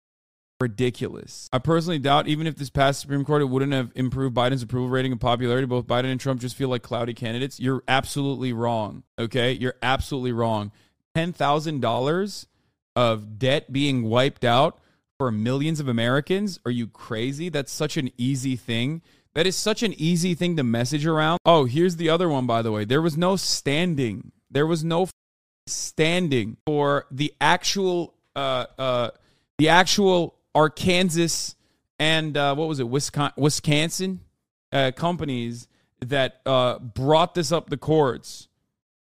ridiculous. 0.60 1.48
I 1.52 1.58
personally 1.58 1.98
doubt, 1.98 2.28
even 2.28 2.46
if 2.46 2.56
this 2.56 2.70
passed 2.70 3.00
Supreme 3.00 3.24
Court, 3.24 3.42
it 3.42 3.46
wouldn't 3.46 3.72
have 3.72 3.90
improved 3.94 4.36
Biden's 4.36 4.62
approval 4.62 4.88
rating 4.88 5.12
and 5.12 5.20
popularity. 5.20 5.66
Both 5.66 5.86
Biden 5.86 6.04
and 6.04 6.20
Trump 6.20 6.40
just 6.40 6.54
feel 6.54 6.68
like 6.68 6.82
cloudy 6.82 7.14
candidates. 7.14 7.58
You're 7.58 7.82
absolutely 7.88 8.52
wrong. 8.52 9.02
Okay, 9.18 9.52
you're 9.52 9.76
absolutely 9.82 10.32
wrong. 10.32 10.70
Ten 11.14 11.32
thousand 11.32 11.80
dollars 11.80 12.46
of 12.94 13.38
debt 13.38 13.72
being 13.72 14.04
wiped 14.04 14.44
out 14.44 14.78
for 15.18 15.30
millions 15.30 15.80
of 15.80 15.88
Americans? 15.88 16.58
Are 16.64 16.70
you 16.70 16.86
crazy? 16.86 17.48
That's 17.48 17.72
such 17.72 17.96
an 17.96 18.10
easy 18.16 18.56
thing. 18.56 19.02
That 19.34 19.46
is 19.46 19.54
such 19.56 19.82
an 19.82 19.92
easy 19.94 20.34
thing 20.34 20.56
to 20.56 20.64
message 20.64 21.06
around. 21.06 21.38
Oh, 21.44 21.64
here's 21.64 21.96
the 21.96 22.08
other 22.08 22.28
one, 22.28 22.46
by 22.46 22.62
the 22.62 22.72
way. 22.72 22.84
There 22.84 23.02
was 23.02 23.16
no 23.16 23.36
standing. 23.36 24.32
There 24.50 24.66
was 24.66 24.82
no 24.82 25.08
standing 25.66 26.56
for 26.66 27.06
the 27.10 27.34
actual 27.40 28.14
uh, 28.36 28.66
uh, 28.78 29.10
the 29.58 29.68
actual 29.68 30.36
Arkansas 30.54 31.54
and 31.98 32.36
uh, 32.36 32.54
what 32.54 32.68
was 32.68 32.80
it 32.80 32.88
Wisconsin, 32.88 33.34
Wisconsin 33.36 34.20
uh, 34.72 34.92
companies 34.96 35.68
that 36.00 36.40
uh, 36.46 36.78
brought 36.78 37.34
this 37.34 37.52
up 37.52 37.68
the 37.68 37.76
courts 37.76 38.48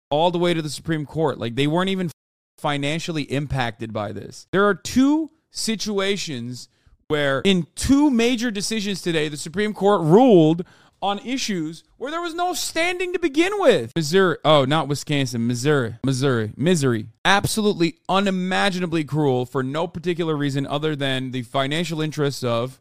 all 0.09 0.29
the 0.29 0.37
way 0.37 0.53
to 0.53 0.61
the 0.61 0.69
Supreme 0.69 1.05
Court. 1.05 1.39
Like 1.39 1.55
they 1.55 1.67
weren't 1.67 1.89
even 1.89 2.11
financially 2.57 3.23
impacted 3.23 3.93
by 3.93 4.11
this. 4.11 4.47
There 4.51 4.67
are 4.67 4.75
two 4.75 5.31
situations 5.49 6.69
where, 7.07 7.41
in 7.43 7.67
two 7.75 8.09
major 8.09 8.51
decisions 8.51 9.01
today, 9.01 9.27
the 9.27 9.37
Supreme 9.37 9.73
Court 9.73 10.01
ruled 10.01 10.65
on 11.01 11.19
issues 11.19 11.83
where 11.97 12.11
there 12.11 12.21
was 12.21 12.33
no 12.33 12.53
standing 12.53 13.13
to 13.13 13.19
begin 13.19 13.51
with. 13.59 13.91
Missouri, 13.95 14.37
oh, 14.45 14.65
not 14.65 14.87
Wisconsin, 14.87 15.47
Missouri, 15.47 15.95
Missouri, 16.03 16.53
misery. 16.55 17.07
Absolutely 17.25 17.97
unimaginably 18.07 19.03
cruel 19.03 19.45
for 19.45 19.63
no 19.63 19.87
particular 19.87 20.35
reason 20.35 20.67
other 20.67 20.95
than 20.95 21.31
the 21.31 21.41
financial 21.43 22.01
interests 22.01 22.43
of 22.43 22.79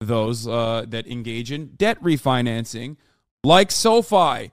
those 0.00 0.48
uh, 0.48 0.84
that 0.88 1.06
engage 1.06 1.52
in 1.52 1.68
debt 1.76 2.02
refinancing, 2.02 2.96
like 3.44 3.70
SoFi, 3.70 4.50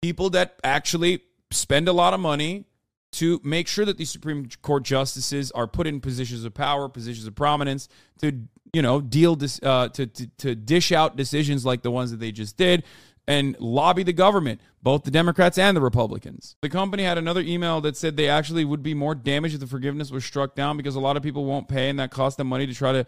people 0.00 0.30
that 0.30 0.58
actually 0.62 1.22
spend 1.50 1.88
a 1.88 1.92
lot 1.92 2.14
of 2.14 2.20
money 2.20 2.64
to 3.12 3.40
make 3.44 3.68
sure 3.68 3.84
that 3.84 3.98
these 3.98 4.10
Supreme 4.10 4.48
Court 4.62 4.82
justices 4.82 5.50
are 5.52 5.66
put 5.66 5.86
in 5.86 6.00
positions 6.00 6.44
of 6.44 6.54
power, 6.54 6.88
positions 6.88 7.26
of 7.26 7.34
prominence 7.34 7.88
to 8.20 8.46
you 8.72 8.82
know 8.82 9.00
deal 9.00 9.38
uh, 9.62 9.88
to, 9.88 10.06
to 10.06 10.26
to 10.38 10.54
dish 10.54 10.92
out 10.92 11.16
decisions 11.16 11.64
like 11.64 11.82
the 11.82 11.90
ones 11.90 12.10
that 12.10 12.20
they 12.20 12.32
just 12.32 12.56
did 12.56 12.84
and 13.28 13.56
lobby 13.60 14.02
the 14.02 14.12
government, 14.12 14.60
both 14.82 15.04
the 15.04 15.10
Democrats 15.10 15.58
and 15.58 15.76
the 15.76 15.80
Republicans. 15.80 16.56
The 16.60 16.68
company 16.68 17.04
had 17.04 17.18
another 17.18 17.40
email 17.40 17.80
that 17.82 17.96
said 17.96 18.16
they 18.16 18.28
actually 18.28 18.64
would 18.64 18.82
be 18.82 18.94
more 18.94 19.14
damaged 19.14 19.54
if 19.54 19.60
the 19.60 19.66
forgiveness 19.66 20.10
was 20.10 20.24
struck 20.24 20.54
down 20.54 20.76
because 20.76 20.96
a 20.96 21.00
lot 21.00 21.16
of 21.16 21.22
people 21.22 21.44
won't 21.44 21.68
pay 21.68 21.88
and 21.88 21.98
that 22.00 22.10
costs 22.10 22.36
them 22.36 22.48
money 22.48 22.66
to 22.66 22.74
try 22.74 22.92
to 22.92 23.06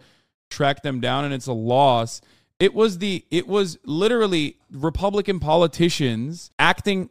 track 0.49 0.83
them 0.83 1.01
down 1.01 1.25
and 1.25 1.33
it's 1.33 1.47
a 1.47 1.53
loss. 1.53 2.21
It 2.59 2.73
was 2.73 2.99
the 2.99 3.25
it 3.29 3.47
was 3.47 3.77
literally 3.83 4.57
Republican 4.71 5.39
politicians 5.39 6.51
acting 6.57 7.09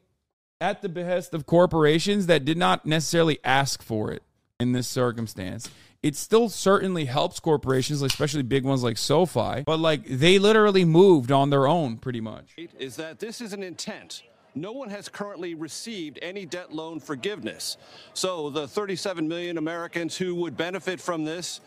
at 0.60 0.80
the 0.80 0.88
behest 0.88 1.34
of 1.34 1.44
corporations 1.44 2.26
that 2.26 2.44
did 2.44 2.56
not 2.56 2.86
necessarily 2.86 3.38
ask 3.44 3.82
for 3.82 4.10
it 4.10 4.22
in 4.58 4.72
this 4.72 4.88
circumstance. 4.88 5.68
It 6.04 6.16
still 6.16 6.50
certainly 6.50 7.06
helps 7.06 7.40
corporations, 7.40 8.02
especially 8.02 8.42
big 8.42 8.62
ones 8.62 8.82
like 8.82 8.98
SoFi, 8.98 9.62
but 9.62 9.80
like 9.80 10.04
they 10.04 10.38
literally 10.38 10.84
moved 10.84 11.32
on 11.32 11.48
their 11.48 11.66
own 11.66 11.96
pretty 11.96 12.20
much. 12.20 12.54
Is 12.78 12.96
that 12.96 13.20
this 13.20 13.40
is 13.40 13.54
an 13.54 13.62
intent. 13.62 14.22
No 14.54 14.72
one 14.72 14.90
has 14.90 15.08
currently 15.08 15.54
received 15.54 16.18
any 16.20 16.44
debt 16.44 16.74
loan 16.74 17.00
forgiveness. 17.00 17.78
So 18.12 18.50
the 18.50 18.68
37 18.68 19.26
million 19.26 19.56
Americans 19.56 20.14
who 20.14 20.34
would 20.34 20.58
benefit 20.58 21.00
from 21.00 21.24
this 21.24 21.62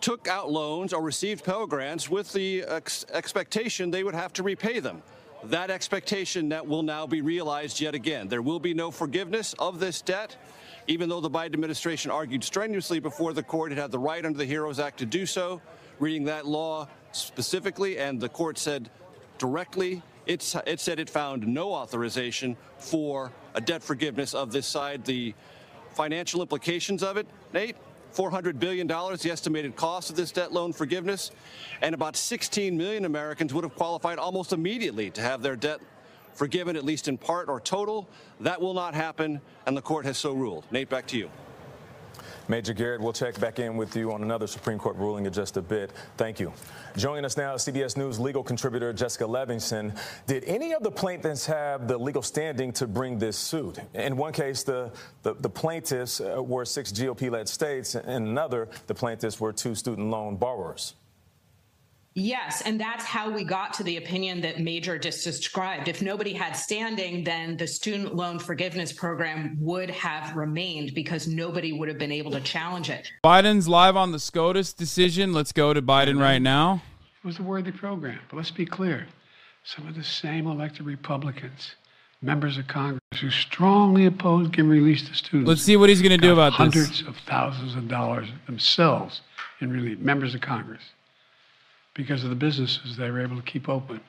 took 0.00 0.28
out 0.28 0.48
loans 0.52 0.92
or 0.92 1.02
received 1.02 1.44
Pell 1.44 1.66
Grants 1.66 2.08
with 2.08 2.32
the 2.32 2.62
ex- 2.62 3.06
expectation 3.12 3.90
they 3.90 4.04
would 4.04 4.14
have 4.14 4.32
to 4.34 4.44
repay 4.44 4.78
them 4.78 5.02
that 5.44 5.70
expectation 5.70 6.48
that 6.50 6.66
will 6.66 6.82
now 6.82 7.06
be 7.06 7.20
realized 7.20 7.80
yet 7.80 7.94
again. 7.94 8.28
There 8.28 8.42
will 8.42 8.58
be 8.58 8.74
no 8.74 8.90
forgiveness 8.90 9.54
of 9.58 9.78
this 9.80 10.00
debt, 10.00 10.36
even 10.86 11.08
though 11.08 11.20
the 11.20 11.30
Biden 11.30 11.54
administration 11.54 12.10
argued 12.10 12.42
strenuously 12.42 13.00
before 13.00 13.32
the 13.32 13.42
court 13.42 13.72
it 13.72 13.78
had 13.78 13.90
the 13.90 13.98
right 13.98 14.24
under 14.24 14.38
the 14.38 14.46
HEROES 14.46 14.78
Act 14.80 14.98
to 14.98 15.06
do 15.06 15.26
so, 15.26 15.60
reading 15.98 16.24
that 16.24 16.46
law 16.46 16.88
specifically, 17.12 17.98
and 17.98 18.20
the 18.20 18.28
court 18.28 18.58
said 18.58 18.90
directly 19.38 20.02
it's, 20.26 20.54
it 20.66 20.78
said 20.78 20.98
it 21.00 21.08
found 21.08 21.46
no 21.46 21.72
authorization 21.72 22.56
for 22.78 23.32
a 23.54 23.60
debt 23.60 23.82
forgiveness 23.82 24.34
of 24.34 24.52
this 24.52 24.66
side. 24.66 25.04
The 25.04 25.34
financial 25.92 26.42
implications 26.42 27.02
of 27.02 27.16
it, 27.16 27.26
Nate, 27.54 27.76
$400 28.14 28.58
billion, 28.58 28.86
the 28.86 29.28
estimated 29.30 29.76
cost 29.76 30.10
of 30.10 30.16
this 30.16 30.32
debt 30.32 30.52
loan 30.52 30.72
forgiveness, 30.72 31.30
and 31.82 31.94
about 31.94 32.16
16 32.16 32.76
million 32.76 33.04
Americans 33.04 33.54
would 33.54 33.64
have 33.64 33.74
qualified 33.74 34.18
almost 34.18 34.52
immediately 34.52 35.10
to 35.10 35.20
have 35.20 35.42
their 35.42 35.56
debt 35.56 35.80
forgiven, 36.34 36.76
at 36.76 36.84
least 36.84 37.08
in 37.08 37.18
part 37.18 37.48
or 37.48 37.60
total. 37.60 38.08
That 38.40 38.60
will 38.60 38.74
not 38.74 38.94
happen, 38.94 39.40
and 39.66 39.76
the 39.76 39.82
court 39.82 40.04
has 40.04 40.16
so 40.16 40.32
ruled. 40.32 40.64
Nate, 40.70 40.88
back 40.88 41.06
to 41.08 41.18
you. 41.18 41.30
Major 42.48 42.72
Garrett, 42.72 43.02
we'll 43.02 43.12
check 43.12 43.38
back 43.38 43.58
in 43.58 43.76
with 43.76 43.94
you 43.94 44.10
on 44.10 44.22
another 44.22 44.46
Supreme 44.46 44.78
Court 44.78 44.96
ruling 44.96 45.26
in 45.26 45.32
just 45.32 45.58
a 45.58 45.62
bit. 45.62 45.92
Thank 46.16 46.40
you. 46.40 46.50
Joining 46.96 47.26
us 47.26 47.36
now, 47.36 47.54
CBS 47.56 47.98
News 47.98 48.18
legal 48.18 48.42
contributor 48.42 48.90
Jessica 48.94 49.24
Levinson. 49.24 49.94
Did 50.26 50.44
any 50.44 50.72
of 50.72 50.82
the 50.82 50.90
plaintiffs 50.90 51.44
have 51.44 51.86
the 51.86 51.98
legal 51.98 52.22
standing 52.22 52.72
to 52.72 52.86
bring 52.86 53.18
this 53.18 53.36
suit? 53.36 53.78
In 53.92 54.16
one 54.16 54.32
case, 54.32 54.62
the, 54.62 54.90
the, 55.22 55.34
the 55.34 55.50
plaintiffs 55.50 56.22
uh, 56.22 56.42
were 56.42 56.64
six 56.64 56.90
GOP 56.90 57.30
led 57.30 57.48
states. 57.48 57.94
In 57.94 58.28
another, 58.28 58.68
the 58.86 58.94
plaintiffs 58.94 59.38
were 59.38 59.52
two 59.52 59.74
student 59.74 60.08
loan 60.08 60.36
borrowers. 60.36 60.94
Yes, 62.18 62.62
and 62.62 62.80
that's 62.80 63.04
how 63.04 63.30
we 63.30 63.44
got 63.44 63.72
to 63.74 63.84
the 63.84 63.96
opinion 63.96 64.40
that 64.40 64.58
Major 64.58 64.98
just 64.98 65.22
described. 65.22 65.86
If 65.86 66.02
nobody 66.02 66.32
had 66.32 66.54
standing, 66.54 67.22
then 67.22 67.56
the 67.56 67.66
student 67.66 68.16
loan 68.16 68.40
forgiveness 68.40 68.92
program 68.92 69.56
would 69.60 69.88
have 69.90 70.34
remained 70.34 70.94
because 70.94 71.28
nobody 71.28 71.72
would 71.72 71.88
have 71.88 71.98
been 71.98 72.10
able 72.10 72.32
to 72.32 72.40
challenge 72.40 72.90
it. 72.90 73.12
Biden's 73.22 73.68
live 73.68 73.96
on 73.96 74.10
the 74.10 74.18
SCOTUS 74.18 74.72
decision. 74.72 75.32
Let's 75.32 75.52
go 75.52 75.72
to 75.72 75.80
Biden 75.80 76.20
right 76.20 76.42
now. 76.42 76.82
It 77.22 77.26
was 77.26 77.38
a 77.38 77.44
worthy 77.44 77.70
program, 77.70 78.18
but 78.28 78.36
let's 78.36 78.50
be 78.50 78.66
clear. 78.66 79.06
Some 79.62 79.86
of 79.86 79.94
the 79.94 80.02
same 80.02 80.48
elected 80.48 80.86
Republicans, 80.86 81.76
members 82.20 82.58
of 82.58 82.66
Congress, 82.66 83.00
who 83.20 83.30
strongly 83.30 84.06
oppose 84.06 84.48
giving 84.48 84.70
release 84.70 85.06
to 85.08 85.14
students. 85.14 85.48
Let's 85.48 85.62
see 85.62 85.76
what 85.76 85.88
he's 85.88 86.02
going 86.02 86.10
to 86.10 86.18
do 86.18 86.32
about 86.32 86.54
hundreds 86.54 86.88
this. 86.88 87.00
Hundreds 87.00 87.18
of 87.20 87.24
thousands 87.28 87.76
of 87.76 87.86
dollars 87.86 88.28
themselves 88.46 89.20
in 89.60 89.70
relief, 89.70 90.00
members 90.00 90.34
of 90.34 90.40
Congress 90.40 90.82
because 91.98 92.22
of 92.22 92.30
the 92.30 92.36
businesses 92.36 92.96
they 92.96 93.10
were 93.10 93.20
able 93.20 93.34
to 93.34 93.42
keep 93.42 93.68
open. 93.68 94.00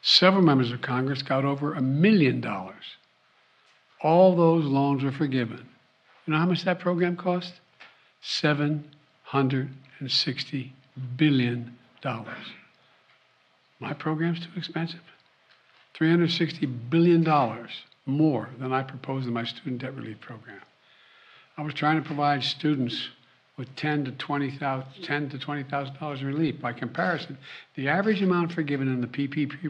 Several 0.00 0.40
members 0.40 0.70
of 0.70 0.80
Congress 0.80 1.20
got 1.20 1.44
over 1.44 1.74
a 1.74 1.82
million 1.82 2.40
dollars. 2.40 2.84
All 4.00 4.36
those 4.36 4.64
loans 4.64 5.02
were 5.02 5.10
forgiven. 5.10 5.66
You 6.24 6.32
know 6.32 6.38
how 6.38 6.46
much 6.46 6.62
that 6.62 6.78
program 6.78 7.16
cost? 7.16 7.54
$760 8.22 10.70
billion. 11.16 11.76
My 13.80 13.92
program's 13.94 14.38
too 14.38 14.50
expensive. 14.56 15.00
$360 15.98 16.88
billion 16.88 17.24
more 18.06 18.48
than 18.60 18.72
I 18.72 18.84
proposed 18.84 19.26
in 19.26 19.32
my 19.32 19.42
student 19.42 19.82
debt 19.82 19.96
relief 19.96 20.20
program. 20.20 20.60
I 21.56 21.62
was 21.62 21.74
trying 21.74 22.00
to 22.00 22.06
provide 22.06 22.44
students 22.44 23.08
with 23.58 23.74
ten 23.74 24.04
to 24.04 24.12
twenty 24.12 24.50
thousand, 24.52 25.02
ten 25.02 25.28
to 25.28 25.38
twenty 25.38 25.64
thousand 25.64 25.98
dollars 25.98 26.20
in 26.20 26.28
relief. 26.28 26.60
By 26.60 26.72
comparison, 26.72 27.36
the 27.74 27.88
average 27.88 28.22
amount 28.22 28.52
forgiven 28.52 28.88
in 28.88 29.00
the 29.00 29.08
PPP, 29.08 29.60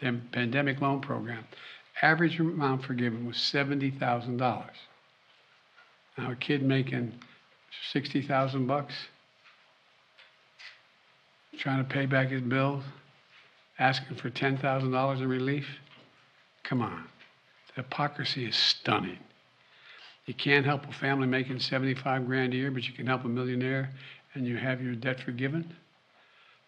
the 0.00 0.20
pandemic 0.32 0.80
loan 0.80 1.00
program, 1.00 1.44
average 2.02 2.38
amount 2.40 2.84
forgiven 2.84 3.26
was 3.26 3.36
seventy 3.38 3.90
thousand 3.90 4.36
dollars. 4.36 4.76
Now, 6.18 6.32
a 6.32 6.36
kid 6.36 6.62
making 6.62 7.12
sixty 7.92 8.20
thousand 8.20 8.66
bucks, 8.66 8.94
trying 11.56 11.78
to 11.78 11.88
pay 11.88 12.06
back 12.06 12.28
his 12.28 12.42
bills, 12.42 12.82
asking 13.78 14.16
for 14.16 14.28
ten 14.28 14.58
thousand 14.58 14.90
dollars 14.90 15.20
in 15.20 15.28
relief. 15.28 15.68
Come 16.64 16.82
on, 16.82 17.04
the 17.68 17.82
hypocrisy 17.82 18.46
is 18.46 18.56
stunning. 18.56 19.18
You 20.26 20.34
can't 20.34 20.66
help 20.66 20.86
a 20.86 20.92
family 20.92 21.26
making 21.26 21.60
75 21.60 22.26
grand 22.26 22.52
a 22.52 22.56
year, 22.56 22.70
but 22.70 22.86
you 22.86 22.92
can 22.92 23.06
help 23.06 23.24
a 23.24 23.28
millionaire 23.28 23.90
and 24.34 24.46
you 24.46 24.56
have 24.56 24.82
your 24.82 24.94
debt 24.94 25.20
forgiven. 25.20 25.74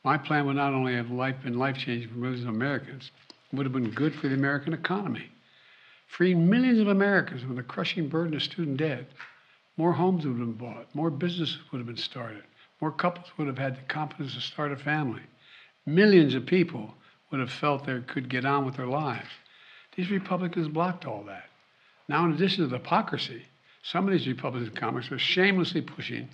My 0.04 0.18
plan 0.18 0.46
would 0.46 0.56
not 0.56 0.74
only 0.74 0.94
have 0.94 1.10
life 1.10 1.36
been 1.44 1.58
life 1.58 1.78
changing 1.78 2.10
for 2.10 2.16
millions 2.16 2.42
of 2.42 2.48
Americans, 2.48 3.10
it 3.52 3.56
would 3.56 3.66
have 3.66 3.72
been 3.72 3.90
good 3.90 4.14
for 4.14 4.28
the 4.28 4.34
American 4.34 4.72
economy. 4.72 5.30
Freeing 6.08 6.50
millions 6.50 6.80
of 6.80 6.88
Americans 6.88 7.42
from 7.42 7.56
the 7.56 7.62
crushing 7.62 8.08
burden 8.08 8.34
of 8.34 8.42
student 8.42 8.78
debt. 8.78 9.06
More 9.76 9.92
homes 9.92 10.26
would 10.26 10.36
have 10.36 10.38
been 10.38 10.52
bought, 10.52 10.94
more 10.94 11.10
businesses 11.10 11.58
would 11.70 11.78
have 11.78 11.86
been 11.86 11.96
started, 11.96 12.42
more 12.80 12.92
couples 12.92 13.28
would 13.38 13.46
have 13.46 13.58
had 13.58 13.76
the 13.76 13.82
confidence 13.82 14.34
to 14.34 14.40
start 14.40 14.72
a 14.72 14.76
family. 14.76 15.22
Millions 15.86 16.34
of 16.34 16.44
people 16.44 16.94
would 17.30 17.40
have 17.40 17.50
felt 17.50 17.86
they 17.86 18.00
could 18.00 18.28
get 18.28 18.44
on 18.44 18.66
with 18.66 18.76
their 18.76 18.86
lives. 18.86 19.30
These 19.96 20.10
Republicans 20.10 20.68
blocked 20.68 21.06
all 21.06 21.22
that. 21.24 21.44
Now, 22.12 22.26
in 22.26 22.34
addition 22.34 22.62
to 22.62 22.68
the 22.68 22.76
hypocrisy, 22.76 23.40
some 23.82 24.06
of 24.06 24.12
these 24.12 24.28
Republican 24.28 24.76
Congress 24.76 25.10
are 25.10 25.18
shamelessly 25.18 25.80
pushing 25.80 26.28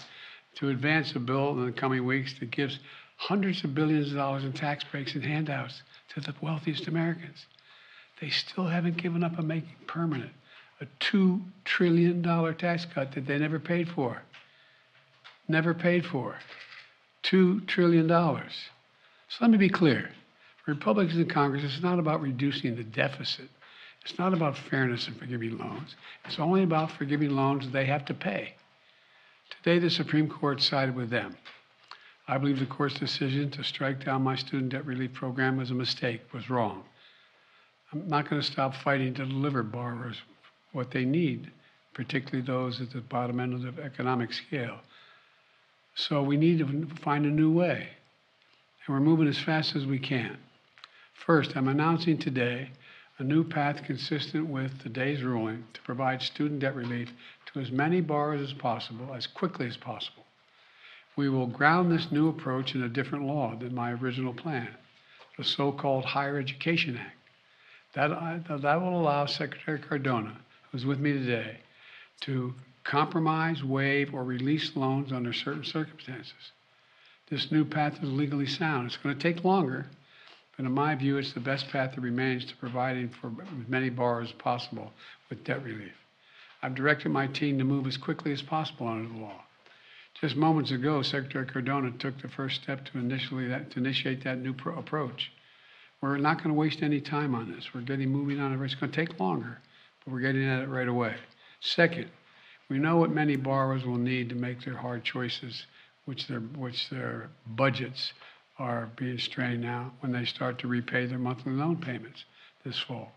to 0.56 0.70
advance 0.70 1.14
a 1.14 1.20
bill 1.20 1.52
in 1.52 1.66
the 1.66 1.70
coming 1.70 2.04
weeks 2.04 2.34
that 2.40 2.50
gives 2.50 2.80
hundreds 3.16 3.62
of 3.62 3.76
billions 3.76 4.10
of 4.10 4.16
dollars 4.16 4.42
in 4.42 4.52
tax 4.52 4.82
breaks 4.82 5.14
and 5.14 5.22
handouts 5.22 5.84
to 6.12 6.20
the 6.20 6.34
wealthiest 6.40 6.88
Americans. 6.88 7.46
They 8.20 8.28
still 8.28 8.66
haven't 8.66 8.96
given 8.96 9.22
up 9.22 9.38
on 9.38 9.46
making 9.46 9.76
permanent 9.86 10.32
a 10.80 10.86
$2 10.98 11.40
trillion 11.64 12.24
tax 12.56 12.84
cut 12.92 13.12
that 13.12 13.28
they 13.28 13.38
never 13.38 13.60
paid 13.60 13.88
for. 13.88 14.20
Never 15.46 15.74
paid 15.74 16.04
for. 16.04 16.40
$2 17.22 17.68
trillion. 17.68 18.08
So 18.08 19.38
let 19.40 19.50
me 19.52 19.58
be 19.58 19.68
clear. 19.68 20.10
For 20.64 20.72
Republicans 20.72 21.20
in 21.20 21.28
Congress, 21.28 21.62
it's 21.62 21.80
not 21.80 22.00
about 22.00 22.20
reducing 22.20 22.74
the 22.74 22.82
deficit. 22.82 23.48
It's 24.04 24.18
not 24.18 24.32
about 24.32 24.56
fairness 24.56 25.06
in 25.06 25.14
forgiving 25.14 25.58
loans. 25.58 25.94
It's 26.24 26.38
only 26.38 26.62
about 26.62 26.92
forgiving 26.92 27.30
loans 27.30 27.70
they 27.70 27.84
have 27.86 28.04
to 28.06 28.14
pay. 28.14 28.54
Today, 29.62 29.78
the 29.78 29.90
Supreme 29.90 30.28
Court 30.28 30.62
sided 30.62 30.94
with 30.94 31.10
them. 31.10 31.36
I 32.26 32.38
believe 32.38 32.58
the 32.58 32.66
court's 32.66 32.98
decision 32.98 33.50
to 33.52 33.64
strike 33.64 34.04
down 34.04 34.22
my 34.22 34.36
student 34.36 34.72
debt 34.72 34.84
relief 34.86 35.14
program 35.14 35.56
was 35.56 35.70
a 35.70 35.74
mistake, 35.74 36.20
was 36.32 36.50
wrong. 36.50 36.84
I'm 37.92 38.06
not 38.08 38.28
going 38.28 38.40
to 38.40 38.46
stop 38.46 38.74
fighting 38.74 39.14
to 39.14 39.26
deliver 39.26 39.62
borrowers 39.62 40.16
what 40.72 40.90
they 40.90 41.04
need 41.04 41.50
particularly 41.98 42.46
those 42.46 42.80
at 42.80 42.92
the 42.92 43.00
bottom 43.00 43.40
end 43.40 43.52
of 43.52 43.74
the 43.74 43.82
economic 43.82 44.32
scale. 44.32 44.78
So 45.96 46.22
we 46.22 46.36
need 46.36 46.60
to 46.60 46.86
find 47.02 47.26
a 47.26 47.28
new 47.28 47.50
way, 47.50 47.88
and 48.86 48.94
we're 48.94 49.00
moving 49.00 49.26
as 49.26 49.36
fast 49.36 49.74
as 49.74 49.84
we 49.84 49.98
can. 49.98 50.38
First, 51.12 51.56
I'm 51.56 51.66
announcing 51.66 52.16
today 52.16 52.70
a 53.18 53.24
new 53.24 53.42
path 53.42 53.82
consistent 53.84 54.46
with 54.46 54.80
today's 54.80 55.22
ruling 55.22 55.64
to 55.74 55.80
provide 55.82 56.22
student 56.22 56.60
debt 56.60 56.76
relief 56.76 57.10
to 57.52 57.60
as 57.60 57.72
many 57.72 58.00
borrowers 58.00 58.40
as 58.40 58.52
possible, 58.52 59.12
as 59.12 59.26
quickly 59.26 59.66
as 59.66 59.76
possible. 59.76 60.24
We 61.16 61.28
will 61.28 61.48
ground 61.48 61.90
this 61.90 62.12
new 62.12 62.28
approach 62.28 62.76
in 62.76 62.82
a 62.82 62.88
different 62.88 63.24
law 63.24 63.56
than 63.56 63.74
my 63.74 63.92
original 63.92 64.32
plan, 64.32 64.68
the 65.36 65.42
so 65.42 65.72
called 65.72 66.04
Higher 66.04 66.38
Education 66.38 66.96
Act. 66.96 67.16
That, 67.94 68.12
uh, 68.12 68.56
that 68.58 68.80
will 68.80 69.00
allow 69.00 69.26
Secretary 69.26 69.80
Cardona, 69.80 70.36
who's 70.70 70.86
with 70.86 71.00
me 71.00 71.12
today, 71.12 71.58
to 72.20 72.54
compromise, 72.84 73.64
waive, 73.64 74.14
or 74.14 74.22
release 74.22 74.76
loans 74.76 75.10
under 75.10 75.32
certain 75.32 75.64
circumstances. 75.64 76.52
This 77.30 77.50
new 77.50 77.64
path 77.64 77.98
is 78.00 78.10
legally 78.10 78.46
sound. 78.46 78.86
It's 78.86 78.96
going 78.96 79.16
to 79.16 79.20
take 79.20 79.44
longer, 79.44 79.86
but 80.58 80.66
in 80.66 80.72
my 80.72 80.96
view, 80.96 81.18
it's 81.18 81.32
the 81.32 81.40
best 81.40 81.68
path 81.68 81.94
that 81.94 82.00
remains 82.00 82.44
to 82.46 82.56
providing 82.56 83.08
for 83.08 83.28
as 83.28 83.68
many 83.68 83.90
borrowers 83.90 84.30
as 84.30 84.34
possible 84.34 84.92
with 85.30 85.44
debt 85.44 85.62
relief. 85.62 85.92
I've 86.60 86.74
directed 86.74 87.10
my 87.10 87.28
team 87.28 87.58
to 87.58 87.64
move 87.64 87.86
as 87.86 87.96
quickly 87.96 88.32
as 88.32 88.42
possible 88.42 88.88
under 88.88 89.08
the 89.08 89.20
law. 89.20 89.44
Just 90.20 90.34
moments 90.34 90.72
ago, 90.72 91.00
Secretary 91.02 91.46
Cardona 91.46 91.92
took 91.92 92.20
the 92.20 92.28
first 92.28 92.60
step 92.60 92.84
to, 92.86 92.98
initially 92.98 93.46
that, 93.46 93.70
to 93.70 93.78
initiate 93.78 94.24
that 94.24 94.38
new 94.38 94.52
pro- 94.52 94.76
approach. 94.76 95.30
We're 96.00 96.18
not 96.18 96.38
going 96.38 96.48
to 96.48 96.54
waste 96.54 96.82
any 96.82 97.00
time 97.00 97.36
on 97.36 97.52
this. 97.52 97.72
We're 97.72 97.82
getting 97.82 98.08
moving 98.08 98.40
on 98.40 98.52
it. 98.52 98.64
It's 98.64 98.74
going 98.74 98.90
to 98.90 99.06
take 99.06 99.20
longer, 99.20 99.58
but 100.04 100.12
we're 100.12 100.20
getting 100.20 100.44
at 100.44 100.62
it 100.62 100.68
right 100.68 100.88
away. 100.88 101.14
Second, 101.60 102.10
we 102.68 102.78
know 102.78 102.96
what 102.96 103.10
many 103.10 103.36
borrowers 103.36 103.84
will 103.84 103.96
need 103.96 104.28
to 104.30 104.34
make 104.34 104.64
their 104.64 104.76
hard 104.76 105.04
choices, 105.04 105.66
which 106.04 106.26
their, 106.26 106.40
which 106.40 106.90
their 106.90 107.30
budgets 107.46 108.12
are 108.58 108.90
being 108.96 109.18
strained 109.18 109.62
now 109.62 109.92
when 110.00 110.12
they 110.12 110.24
start 110.24 110.58
to 110.58 110.68
repay 110.68 111.06
their 111.06 111.18
monthly 111.18 111.52
loan 111.52 111.76
payments 111.76 112.24
this 112.64 112.78
fall. 112.78 113.12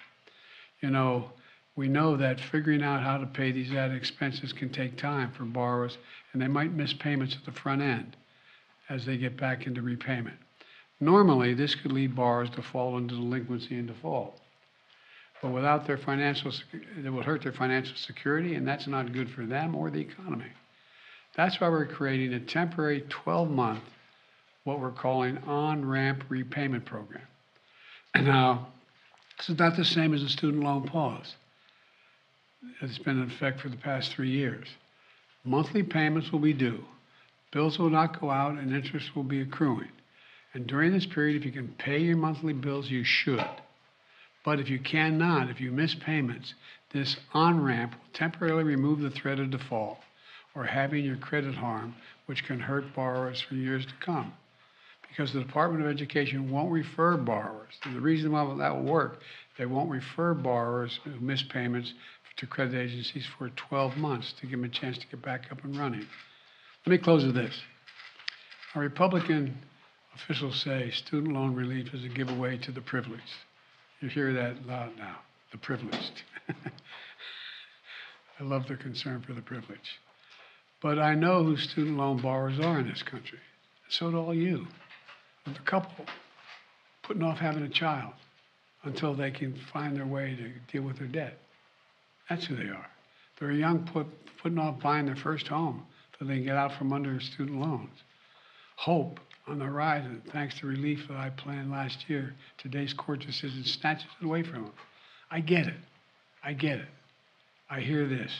You 0.81 0.89
know, 0.89 1.31
we 1.75 1.87
know 1.87 2.17
that 2.17 2.39
figuring 2.39 2.83
out 2.83 3.01
how 3.01 3.17
to 3.17 3.25
pay 3.25 3.51
these 3.51 3.71
added 3.71 3.95
expenses 3.95 4.53
can 4.53 4.69
take 4.69 4.97
time 4.97 5.31
for 5.31 5.45
borrowers, 5.45 5.97
and 6.33 6.41
they 6.41 6.47
might 6.47 6.73
miss 6.73 6.93
payments 6.93 7.35
at 7.35 7.45
the 7.45 7.59
front 7.59 7.81
end 7.81 8.15
as 8.89 9.05
they 9.05 9.17
get 9.17 9.37
back 9.37 9.65
into 9.65 9.81
repayment. 9.81 10.37
Normally, 10.99 11.53
this 11.53 11.73
could 11.73 11.91
lead 11.91 12.15
borrowers 12.15 12.49
to 12.51 12.61
fall 12.61 12.97
into 12.97 13.15
delinquency 13.15 13.75
and 13.75 13.87
default. 13.87 14.39
But 15.41 15.51
without 15.51 15.87
their 15.87 15.97
financial, 15.97 16.51
it 17.03 17.09
will 17.09 17.23
hurt 17.23 17.41
their 17.41 17.51
financial 17.51 17.95
security, 17.95 18.53
and 18.55 18.67
that's 18.67 18.85
not 18.85 19.11
good 19.11 19.29
for 19.31 19.45
them 19.45 19.75
or 19.75 19.89
the 19.89 20.01
economy. 20.01 20.51
That's 21.35 21.59
why 21.59 21.69
we're 21.69 21.87
creating 21.87 22.33
a 22.33 22.39
temporary 22.39 23.05
12 23.09 23.49
month, 23.49 23.83
what 24.63 24.79
we're 24.79 24.91
calling 24.91 25.37
on 25.39 25.85
ramp 25.85 26.23
repayment 26.29 26.85
program. 26.85 27.23
Now, 28.15 28.67
this 29.37 29.49
is 29.49 29.57
not 29.57 29.75
the 29.75 29.85
same 29.85 30.13
as 30.13 30.21
a 30.21 30.29
student 30.29 30.63
loan 30.63 30.83
pause. 30.83 31.35
It's 32.81 32.99
been 32.99 33.21
in 33.21 33.31
effect 33.31 33.59
for 33.59 33.69
the 33.69 33.77
past 33.77 34.11
three 34.11 34.29
years. 34.29 34.67
Monthly 35.43 35.81
payments 35.81 36.31
will 36.31 36.39
be 36.39 36.53
due, 36.53 36.83
bills 37.51 37.79
will 37.79 37.89
not 37.89 38.19
go 38.19 38.29
out, 38.29 38.59
and 38.59 38.73
interest 38.73 39.15
will 39.15 39.23
be 39.23 39.41
accruing. 39.41 39.89
And 40.53 40.67
during 40.67 40.91
this 40.91 41.05
period, 41.05 41.37
if 41.37 41.45
you 41.45 41.51
can 41.51 41.69
pay 41.79 41.99
your 41.99 42.17
monthly 42.17 42.53
bills, 42.53 42.91
you 42.91 43.03
should. 43.03 43.43
But 44.43 44.59
if 44.59 44.69
you 44.69 44.79
cannot, 44.79 45.49
if 45.49 45.61
you 45.61 45.71
miss 45.71 45.95
payments, 45.95 46.53
this 46.91 47.15
on 47.33 47.63
ramp 47.63 47.93
will 47.93 48.13
temporarily 48.13 48.63
remove 48.63 48.99
the 48.99 49.09
threat 49.09 49.39
of 49.39 49.49
default 49.49 49.99
or 50.53 50.65
having 50.65 51.05
your 51.05 51.15
credit 51.15 51.55
harmed, 51.55 51.93
which 52.25 52.43
can 52.43 52.59
hurt 52.59 52.93
borrowers 52.93 53.41
for 53.41 53.55
years 53.55 53.85
to 53.85 53.93
come. 54.01 54.33
Because 55.11 55.33
the 55.33 55.41
Department 55.41 55.83
of 55.83 55.91
Education 55.91 56.49
won't 56.49 56.71
refer 56.71 57.17
borrowers. 57.17 57.73
And 57.83 57.95
the 57.95 57.99
reason 57.99 58.31
why 58.31 58.45
that 58.59 58.75
will 58.75 58.91
work, 58.91 59.21
they 59.57 59.65
won't 59.65 59.89
refer 59.89 60.33
borrowers 60.33 60.99
who 61.03 61.19
miss 61.19 61.43
payments 61.43 61.93
to 62.37 62.47
credit 62.47 62.79
agencies 62.79 63.27
for 63.37 63.49
12 63.49 63.97
months 63.97 64.33
to 64.39 64.47
give 64.47 64.59
them 64.59 64.63
a 64.63 64.69
chance 64.69 64.97
to 64.97 65.07
get 65.07 65.21
back 65.21 65.51
up 65.51 65.63
and 65.63 65.77
running. 65.77 66.07
Let 66.85 66.91
me 66.91 66.97
close 66.97 67.25
with 67.25 67.35
this. 67.35 67.53
Our 68.73 68.81
Republican 68.81 69.57
officials 70.15 70.61
say 70.61 70.89
student 70.91 71.33
loan 71.33 71.53
relief 71.53 71.93
is 71.93 72.05
a 72.05 72.09
giveaway 72.09 72.57
to 72.59 72.71
the 72.71 72.81
privileged. 72.81 73.21
You 73.99 74.09
hear 74.09 74.33
that 74.33 74.65
loud 74.65 74.97
now, 74.97 75.17
the 75.51 75.57
privileged. 75.57 76.23
I 78.39 78.43
love 78.43 78.67
their 78.67 78.77
concern 78.77 79.21
for 79.21 79.33
the 79.33 79.41
privileged. 79.41 79.99
But 80.81 80.97
I 80.97 81.13
know 81.13 81.43
who 81.43 81.57
student 81.57 81.97
loan 81.97 82.21
borrowers 82.21 82.59
are 82.59 82.79
in 82.79 82.87
this 82.87 83.03
country. 83.03 83.39
So 83.89 84.09
do 84.09 84.17
all 84.17 84.33
you. 84.33 84.65
The 85.45 85.59
couple 85.65 86.05
putting 87.03 87.23
off 87.23 87.39
having 87.39 87.63
a 87.63 87.69
child 87.69 88.13
until 88.83 89.13
they 89.13 89.31
can 89.31 89.55
find 89.73 89.95
their 89.95 90.05
way 90.05 90.35
to 90.35 90.71
deal 90.71 90.83
with 90.83 90.97
their 90.97 91.07
debt. 91.07 91.37
That's 92.29 92.45
who 92.45 92.55
they 92.55 92.69
are. 92.69 92.87
They're 93.39 93.51
young 93.51 93.85
put, 93.85 94.07
putting 94.41 94.59
off 94.59 94.79
buying 94.79 95.05
their 95.05 95.15
first 95.15 95.47
home 95.47 95.83
so 96.17 96.25
they 96.25 96.35
can 96.35 96.45
get 96.45 96.55
out 96.55 96.73
from 96.77 96.93
under 96.93 97.19
student 97.19 97.59
loans. 97.59 97.89
Hope 98.75 99.19
on 99.47 99.59
the 99.59 99.65
horizon, 99.65 100.21
thanks 100.31 100.57
to 100.59 100.67
relief 100.67 101.07
that 101.07 101.17
I 101.17 101.31
planned 101.31 101.71
last 101.71 102.09
year. 102.09 102.35
Today's 102.57 102.93
court 102.93 103.19
decision 103.19 103.63
snatches 103.63 104.07
it 104.19 104.25
away 104.25 104.43
from 104.43 104.63
them. 104.63 104.73
I 105.31 105.39
get 105.39 105.67
it. 105.67 105.77
I 106.43 106.53
get 106.53 106.79
it. 106.79 106.87
I 107.69 107.79
hear 107.81 108.07
this. 108.07 108.31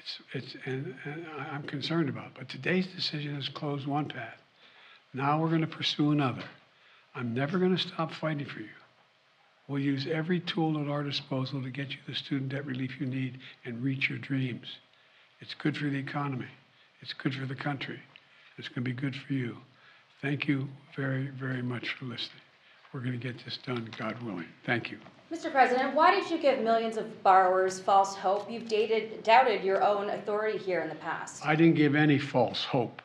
It's, 0.00 0.18
it's, 0.34 0.56
and, 0.64 0.94
and 1.04 1.26
I'm 1.50 1.62
concerned 1.62 2.08
about 2.08 2.26
it. 2.26 2.32
But 2.38 2.48
today's 2.48 2.86
decision 2.88 3.36
has 3.36 3.48
closed 3.48 3.86
one 3.86 4.06
path. 4.08 4.41
Now 5.14 5.40
we're 5.40 5.48
going 5.48 5.60
to 5.60 5.66
pursue 5.66 6.12
another. 6.12 6.44
I'm 7.14 7.34
never 7.34 7.58
going 7.58 7.76
to 7.76 7.82
stop 7.82 8.12
fighting 8.12 8.46
for 8.46 8.60
you. 8.60 8.68
We'll 9.68 9.80
use 9.80 10.06
every 10.10 10.40
tool 10.40 10.80
at 10.80 10.88
our 10.88 11.02
disposal 11.02 11.62
to 11.62 11.70
get 11.70 11.90
you 11.90 11.98
the 12.06 12.14
student 12.14 12.50
debt 12.50 12.66
relief 12.66 12.98
you 12.98 13.06
need 13.06 13.38
and 13.64 13.82
reach 13.82 14.08
your 14.08 14.18
dreams. 14.18 14.66
It's 15.40 15.54
good 15.54 15.76
for 15.76 15.84
the 15.84 15.98
economy. 15.98 16.48
It's 17.00 17.12
good 17.12 17.34
for 17.34 17.46
the 17.46 17.54
country. 17.54 18.00
It's 18.58 18.68
going 18.68 18.84
to 18.84 18.90
be 18.90 18.92
good 18.92 19.14
for 19.14 19.34
you. 19.34 19.56
Thank 20.20 20.48
you 20.48 20.68
very, 20.96 21.26
very 21.38 21.62
much 21.62 21.90
for 21.98 22.06
listening. 22.06 22.40
We're 22.92 23.00
going 23.00 23.18
to 23.18 23.32
get 23.32 23.42
this 23.44 23.58
done, 23.58 23.88
God 23.98 24.20
willing. 24.22 24.48
Thank 24.64 24.90
you. 24.90 24.98
Mr. 25.32 25.50
President, 25.50 25.94
why 25.94 26.14
did 26.14 26.30
you 26.30 26.38
give 26.38 26.60
millions 26.60 26.96
of 26.96 27.22
borrowers 27.22 27.80
false 27.80 28.14
hope? 28.14 28.50
You've 28.50 28.68
dated, 28.68 29.22
doubted 29.22 29.64
your 29.64 29.82
own 29.82 30.10
authority 30.10 30.58
here 30.58 30.80
in 30.80 30.88
the 30.88 30.94
past. 30.96 31.44
I 31.44 31.54
didn't 31.54 31.76
give 31.76 31.94
any 31.94 32.18
false 32.18 32.64
hope. 32.64 33.00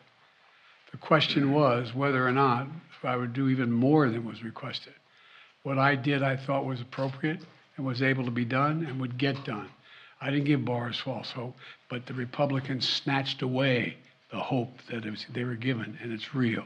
The 0.99 1.05
question 1.05 1.53
was 1.53 1.93
whether 1.93 2.27
or 2.27 2.31
not 2.31 2.67
I 3.03 3.15
would 3.15 3.31
do 3.31 3.49
even 3.49 3.71
more 3.71 4.09
than 4.09 4.25
was 4.25 4.43
requested. 4.43 4.93
What 5.61 5.77
I 5.77 5.95
did, 5.95 6.23
I 6.23 6.35
thought 6.35 6.65
was 6.65 6.81
appropriate 6.81 7.39
and 7.77 7.85
was 7.85 8.01
able 8.01 8.25
to 8.25 8.31
be 8.31 8.45
done 8.45 8.83
and 8.83 8.99
would 8.99 9.15
get 9.15 9.45
done. 9.45 9.69
I 10.19 10.31
didn't 10.31 10.45
give 10.45 10.65
borrowers 10.65 10.99
false 10.99 11.29
hope, 11.29 11.55
but 11.87 12.07
the 12.07 12.15
Republicans 12.15 12.89
snatched 12.89 13.43
away 13.43 13.97
the 14.31 14.39
hope 14.39 14.71
that 14.89 15.05
was, 15.05 15.27
they 15.31 15.43
were 15.43 15.53
given, 15.53 15.99
and 16.01 16.11
it's 16.11 16.33
real, 16.33 16.65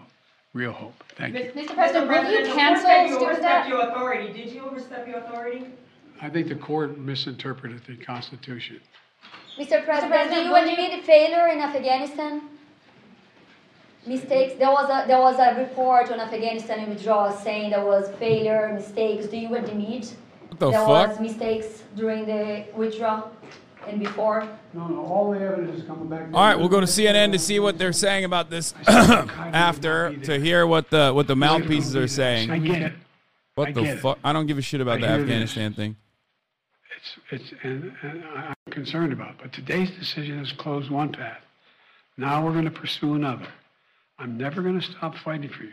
real 0.54 0.72
hope. 0.72 1.04
Thank 1.18 1.36
you. 1.36 1.52
Mr. 1.52 1.76
President, 1.76 2.08
will 2.08 2.32
you 2.32 2.54
cancel 2.54 2.86
court 2.88 3.08
you 3.10 3.16
student 3.16 3.22
overstepped 3.24 3.42
debt? 3.42 3.68
your 3.68 3.82
authority. 3.90 4.32
Did 4.32 4.54
you 4.54 4.62
overstep 4.62 5.08
your 5.10 5.18
authority? 5.18 5.66
I 6.22 6.30
think 6.30 6.48
the 6.48 6.56
court 6.56 6.98
misinterpreted 6.98 7.82
the 7.86 7.98
Constitution. 7.98 8.80
Mr. 9.60 9.84
President, 9.84 10.10
President, 10.10 10.32
do 10.32 10.42
you 10.48 10.52
when 10.54 10.68
you- 10.68 10.74
admit 10.74 11.04
failure 11.04 11.48
in 11.48 11.60
Afghanistan? 11.60 12.44
Mistakes. 14.06 14.56
There 14.58 14.72
was 14.72 14.90
a 14.90 15.08
there 15.08 15.20
was 15.20 15.38
a 15.38 15.56
report 15.60 16.12
on 16.12 16.20
Afghanistan 16.20 16.90
withdrawal 16.90 17.32
saying 17.32 17.70
there 17.72 17.86
was 17.86 18.10
failure, 18.18 18.72
mistakes. 18.74 19.28
Do 19.28 19.38
you 19.38 19.54
admit 19.56 20.16
What 20.50 20.60
the 20.60 20.72
there 20.72 20.80
fuck? 20.86 21.10
was 21.10 21.20
mistakes 21.20 21.84
during 21.96 22.26
the 22.26 22.66
withdrawal 22.76 23.32
and 23.88 24.00
before? 24.00 24.48
No, 24.74 24.88
no, 24.88 25.06
all 25.06 25.32
the 25.32 25.40
evidence 25.40 25.80
is 25.82 25.84
coming 25.86 26.08
back. 26.08 26.30
All 26.34 26.44
right, 26.44 26.58
we'll 26.58 26.70
go 26.70 26.80
to 26.80 26.88
CNN 26.88 27.32
to 27.34 27.40
see 27.40 27.60
what 27.60 27.78
they're 27.78 27.94
saying 27.94 28.24
about 28.26 28.50
this 28.50 28.74
after 28.88 30.16
to 30.24 30.40
hear 30.40 30.66
what 30.66 30.90
the 30.90 31.12
what 31.14 31.28
the 31.28 31.36
mouthpieces 31.36 31.96
are 31.96 32.08
saying 32.08 32.50
I 32.50 32.58
saying. 32.58 32.64
get 32.64 32.82
it. 32.82 32.94
I 32.94 32.96
What 33.56 33.74
the 33.76 33.98
fuck? 33.98 34.18
I 34.24 34.34
don't 34.34 34.48
give 34.48 34.58
a 34.58 34.62
shit 34.64 34.82
about 34.82 34.98
I 34.98 35.02
the 35.02 35.08
hear 35.10 35.18
this. 35.18 35.24
Afghanistan 35.26 35.74
thing. 35.74 35.96
It's, 36.98 37.42
it's, 37.44 37.54
and, 37.64 37.94
and 38.02 38.24
I- 38.36 38.48
I'm 38.68 38.72
concerned 38.74 39.14
about 39.14 39.32
it. 39.32 39.36
But 39.42 39.54
today's 39.54 39.90
decision 39.92 40.40
has 40.40 40.52
closed 40.52 40.90
one 40.90 41.12
path. 41.12 41.42
Now 42.18 42.44
we're 42.46 42.52
going 42.54 42.66
to 42.66 42.72
pursue 42.72 43.16
another. 43.16 43.48
I'm 44.22 44.38
never 44.38 44.62
going 44.62 44.80
to 44.80 44.86
stop 44.86 45.16
fighting 45.18 45.50
for 45.50 45.64
you. 45.64 45.72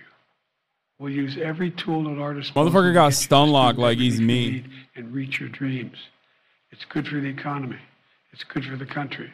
We'll 0.99 1.13
use 1.13 1.37
every 1.37 1.71
tool 1.71 2.11
at 2.11 2.19
our 2.19 2.33
disposal. 2.33 2.73
Motherfucker 2.73 2.95
got 2.95 3.11
get 3.11 3.17
stun 3.17 3.51
locked 3.51 3.79
like 3.79 3.99
he's 3.99 4.21
me. 4.21 4.65
And 4.97 5.13
reach 5.13 5.39
your 5.39 5.51
dreams. 5.51 5.99
It's 6.71 6.87
good 6.87 7.07
for 7.07 7.21
the 7.21 7.29
economy. 7.29 7.79
It's 8.33 8.45
good 8.45 8.65
for 8.65 8.77
the 8.77 8.87
country. 8.87 9.31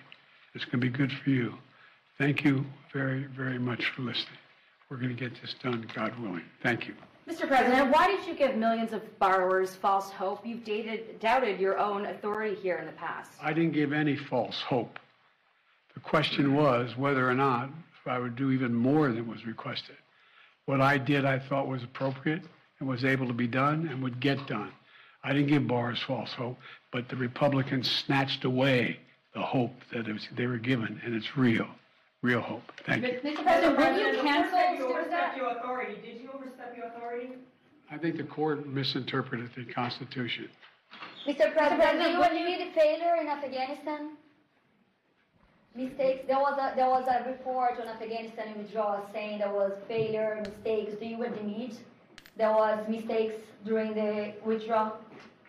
It's 0.55 0.65
going 0.65 0.81
to 0.81 0.87
be 0.87 0.89
good 0.89 1.13
for 1.13 1.31
you. 1.31 1.55
Thank 2.19 2.45
you 2.45 2.67
very, 2.93 3.25
very 3.37 3.59
much 3.59 3.87
for 3.95 4.03
listening. 4.03 4.39
We're 4.91 4.97
going 4.97 5.17
to 5.17 5.29
get 5.29 5.41
this 5.41 5.55
done, 5.63 5.89
God 5.95 6.19
willing. 6.19 6.45
Thank 6.63 6.89
you. 6.89 6.95
Mr. 7.29 7.47
President, 7.47 7.91
why 7.93 8.09
did 8.09 8.27
you 8.27 8.35
give 8.35 8.57
millions 8.57 8.93
of 8.93 9.19
borrowers 9.21 9.77
false 9.77 10.11
hope? 10.11 10.45
You've 10.45 10.65
dated, 10.65 11.21
doubted 11.21 11.61
your 11.61 11.79
own 11.79 12.07
authority 12.07 12.57
here 12.57 12.77
in 12.79 12.87
the 12.87 12.93
past. 12.93 13.31
I 13.41 13.53
didn't 13.53 13.73
give 13.73 13.93
any 13.93 14.17
false 14.17 14.61
hope. 14.61 14.99
The 15.95 16.01
question 16.01 16.55
was 16.55 16.97
whether 16.97 17.29
or 17.29 17.35
not 17.35 17.71
I 18.07 18.19
would 18.19 18.37
do 18.37 18.51
even 18.51 18.75
more 18.75 19.09
than 19.09 19.27
was 19.29 19.47
requested. 19.47 19.97
What 20.67 20.81
I 20.81 20.99
did, 20.99 21.25
I 21.25 21.39
thought 21.39 21.69
was 21.69 21.83
appropriate 21.83 22.43
and 22.79 22.89
was 22.89 23.05
able 23.05 23.27
to 23.27 23.33
be 23.33 23.47
done 23.47 23.89
and 23.89 24.03
would 24.03 24.21
get 24.21 24.47
done. 24.47 24.73
I 25.23 25.33
didn't 25.33 25.49
give 25.49 25.67
borrowers 25.67 26.03
false 26.07 26.33
hope, 26.33 26.59
but 26.93 27.09
the 27.09 27.17
Republicans 27.17 27.91
snatched 27.91 28.45
away 28.45 28.99
the 29.35 29.41
hope 29.41 29.75
that 29.93 30.07
was, 30.07 30.29
they 30.37 30.47
were 30.47 30.59
given, 30.59 31.01
and 31.05 31.15
it's 31.15 31.37
real, 31.37 31.67
real 32.23 32.41
hope. 32.41 32.63
Thank 32.87 33.03
you. 33.03 33.21
Mr. 33.25 33.43
President, 33.43 33.79
when 33.79 33.99
you 33.99 34.23
cancel 34.23 34.59
you 34.59 34.77
student 34.77 34.91
overstepped 34.91 35.37
your 35.37 35.51
authority. 35.51 35.95
Did 36.03 36.21
you 36.21 36.31
overstep 36.33 36.77
your 36.77 36.87
authority? 36.87 37.31
I 37.91 37.99
think 37.99 38.17
the 38.17 38.25
court 38.25 38.67
misinterpreted 38.67 39.51
the 39.57 39.65
Constitution. 39.73 40.49
Mr. 41.27 41.53
President, 41.55 42.03
do 42.03 42.11
you 42.11 42.23
admit 42.23 42.75
failure 42.75 43.17
in 43.21 43.29
Afghanistan? 43.29 44.17
Mistakes. 45.75 46.25
There 46.29 46.39
was 46.39 46.57
a 46.59 46.77
there 46.77 46.89
was 46.89 47.05
a 47.09 47.29
report 47.29 47.81
on 47.81 47.89
Afghanistan 47.89 48.57
withdrawal 48.57 49.05
saying 49.13 49.39
there 49.39 49.53
was 49.53 49.73
failure, 49.89 50.41
mistakes. 50.45 50.95
Do 51.01 51.07
you 51.07 51.25
admit 51.25 51.79
there 52.37 52.53
was 52.53 52.79
mistakes 52.89 53.35
during 53.65 53.93
the 53.93 54.35
withdrawal 54.45 54.97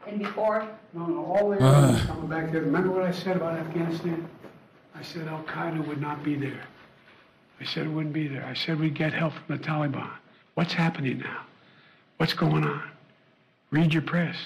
and 0.07 0.17
before? 0.17 0.67
No, 0.93 1.05
no, 1.05 1.25
all 1.25 1.49
the 1.51 1.61
evidence 1.61 2.05
coming 2.07 2.27
back 2.27 2.51
there. 2.51 2.61
Remember 2.61 2.89
what 2.89 3.03
I 3.03 3.11
said 3.11 3.35
about 3.35 3.59
Afghanistan? 3.59 4.27
I 4.95 5.03
said 5.03 5.27
Al 5.27 5.43
Qaeda 5.43 5.85
would 5.87 6.01
not 6.01 6.23
be 6.23 6.35
there. 6.35 6.63
I 7.59 7.65
said 7.65 7.85
it 7.85 7.89
wouldn't 7.89 8.13
be 8.13 8.27
there. 8.27 8.45
I 8.45 8.53
said 8.55 8.79
we'd 8.79 8.95
get 8.95 9.13
help 9.13 9.33
from 9.33 9.57
the 9.57 9.63
Taliban. 9.63 10.09
What's 10.55 10.73
happening 10.73 11.19
now? 11.19 11.41
What's 12.17 12.33
going 12.33 12.63
on? 12.63 12.83
Read 13.71 13.93
your 13.93 14.01
press. 14.01 14.37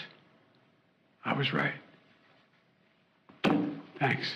I 1.24 1.34
was 1.34 1.54
right. 1.54 1.74
Thanks. 4.00 4.28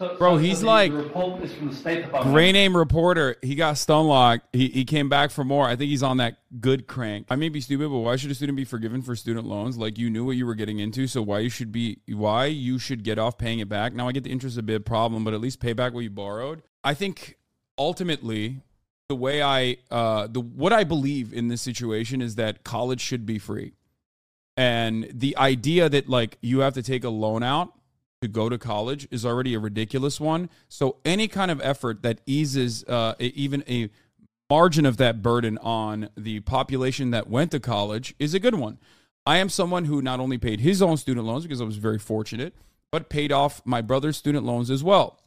So, 0.00 0.16
Bro, 0.16 0.36
so- 0.36 0.38
he's 0.38 0.60
so 0.60 0.66
like- 0.66 0.92
the 0.92 0.96
report 0.96 1.42
is 1.42 1.52
from 1.52 1.68
the 1.68 1.76
State 1.76 2.04
Department. 2.06 2.32
Gray 2.34 2.52
name 2.52 2.74
reporter. 2.74 3.36
He 3.42 3.54
got 3.54 3.76
stun 3.76 4.06
locked. 4.06 4.46
He, 4.56 4.68
he 4.68 4.86
came 4.86 5.10
back 5.10 5.30
for 5.30 5.44
more. 5.44 5.66
I 5.66 5.76
think 5.76 5.90
he's 5.90 6.02
on 6.02 6.16
that 6.16 6.38
good 6.58 6.86
crank. 6.86 7.26
I 7.28 7.36
may 7.36 7.50
be 7.50 7.60
stupid, 7.60 7.90
but 7.90 7.98
why 7.98 8.16
should 8.16 8.30
a 8.30 8.34
student 8.34 8.56
be 8.56 8.64
forgiven 8.64 9.02
for 9.02 9.14
student 9.14 9.46
loans? 9.46 9.76
Like 9.76 9.98
you 9.98 10.08
knew 10.08 10.24
what 10.24 10.36
you 10.36 10.46
were 10.46 10.54
getting 10.54 10.78
into, 10.78 11.06
so 11.06 11.20
why 11.20 11.40
you 11.40 11.50
should 11.50 11.70
be 11.70 11.98
why 12.08 12.46
you 12.46 12.78
should 12.78 13.04
get 13.04 13.18
off 13.18 13.36
paying 13.36 13.58
it 13.58 13.68
back. 13.68 13.92
Now 13.92 14.08
I 14.08 14.12
get 14.12 14.24
the 14.24 14.30
interest 14.30 14.56
a 14.56 14.62
bit 14.62 14.86
problem, 14.86 15.22
but 15.22 15.34
at 15.34 15.40
least 15.42 15.60
pay 15.60 15.74
back 15.74 15.92
what 15.92 16.00
you 16.00 16.08
borrowed. 16.08 16.62
I 16.82 16.94
think 16.94 17.36
ultimately 17.76 18.62
the 19.10 19.16
way 19.16 19.42
I 19.42 19.76
uh 19.90 20.28
the 20.28 20.40
what 20.40 20.72
I 20.72 20.82
believe 20.84 21.34
in 21.34 21.48
this 21.48 21.60
situation 21.60 22.22
is 22.22 22.36
that 22.36 22.64
college 22.64 23.02
should 23.02 23.26
be 23.26 23.38
free. 23.38 23.74
And 24.56 25.10
the 25.12 25.36
idea 25.36 25.90
that 25.90 26.08
like 26.08 26.38
you 26.40 26.60
have 26.60 26.72
to 26.72 26.82
take 26.82 27.04
a 27.04 27.10
loan 27.10 27.42
out 27.42 27.74
to 28.20 28.28
go 28.28 28.48
to 28.48 28.58
college 28.58 29.08
is 29.10 29.24
already 29.24 29.54
a 29.54 29.58
ridiculous 29.58 30.20
one. 30.20 30.50
So 30.68 30.96
any 31.04 31.26
kind 31.26 31.50
of 31.50 31.60
effort 31.62 32.02
that 32.02 32.20
eases 32.26 32.84
uh, 32.84 33.14
even 33.18 33.64
a 33.66 33.90
margin 34.50 34.84
of 34.84 34.96
that 34.98 35.22
burden 35.22 35.58
on 35.58 36.10
the 36.16 36.40
population 36.40 37.10
that 37.12 37.28
went 37.28 37.50
to 37.52 37.60
college 37.60 38.14
is 38.18 38.34
a 38.34 38.40
good 38.40 38.54
one. 38.54 38.78
I 39.24 39.38
am 39.38 39.48
someone 39.48 39.84
who 39.84 40.02
not 40.02 40.20
only 40.20 40.38
paid 40.38 40.60
his 40.60 40.82
own 40.82 40.96
student 40.96 41.26
loans 41.26 41.44
because 41.44 41.60
I 41.60 41.64
was 41.64 41.76
very 41.76 41.98
fortunate, 41.98 42.54
but 42.90 43.08
paid 43.08 43.32
off 43.32 43.62
my 43.64 43.80
brother's 43.80 44.16
student 44.16 44.44
loans 44.44 44.70
as 44.70 44.82
well. 44.82 45.18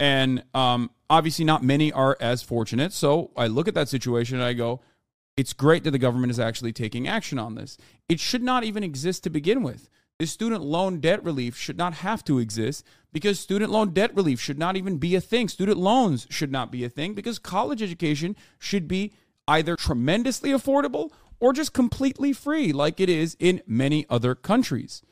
And 0.00 0.42
um, 0.52 0.90
obviously, 1.08 1.44
not 1.44 1.62
many 1.62 1.92
are 1.92 2.16
as 2.20 2.42
fortunate. 2.42 2.92
So 2.92 3.30
I 3.36 3.46
look 3.46 3.68
at 3.68 3.74
that 3.74 3.88
situation 3.88 4.36
and 4.36 4.44
I 4.44 4.52
go, 4.52 4.80
it's 5.36 5.52
great 5.52 5.84
that 5.84 5.92
the 5.92 5.98
government 5.98 6.30
is 6.30 6.40
actually 6.40 6.72
taking 6.72 7.06
action 7.06 7.38
on 7.38 7.54
this. 7.54 7.78
It 8.08 8.20
should 8.20 8.42
not 8.42 8.64
even 8.64 8.82
exist 8.82 9.22
to 9.24 9.30
begin 9.30 9.62
with. 9.62 9.88
This 10.22 10.30
student 10.30 10.62
loan 10.62 11.00
debt 11.00 11.24
relief 11.24 11.56
should 11.56 11.76
not 11.76 11.94
have 11.94 12.22
to 12.26 12.38
exist 12.38 12.86
because 13.12 13.40
student 13.40 13.72
loan 13.72 13.92
debt 13.92 14.14
relief 14.14 14.40
should 14.40 14.56
not 14.56 14.76
even 14.76 14.98
be 14.98 15.16
a 15.16 15.20
thing. 15.20 15.48
Student 15.48 15.78
loans 15.78 16.28
should 16.30 16.52
not 16.52 16.70
be 16.70 16.84
a 16.84 16.88
thing 16.88 17.12
because 17.12 17.40
college 17.40 17.82
education 17.82 18.36
should 18.60 18.86
be 18.86 19.14
either 19.48 19.74
tremendously 19.74 20.50
affordable 20.50 21.10
or 21.40 21.52
just 21.52 21.72
completely 21.72 22.32
free, 22.32 22.72
like 22.72 23.00
it 23.00 23.08
is 23.08 23.36
in 23.40 23.62
many 23.66 24.06
other 24.08 24.36
countries 24.36 25.02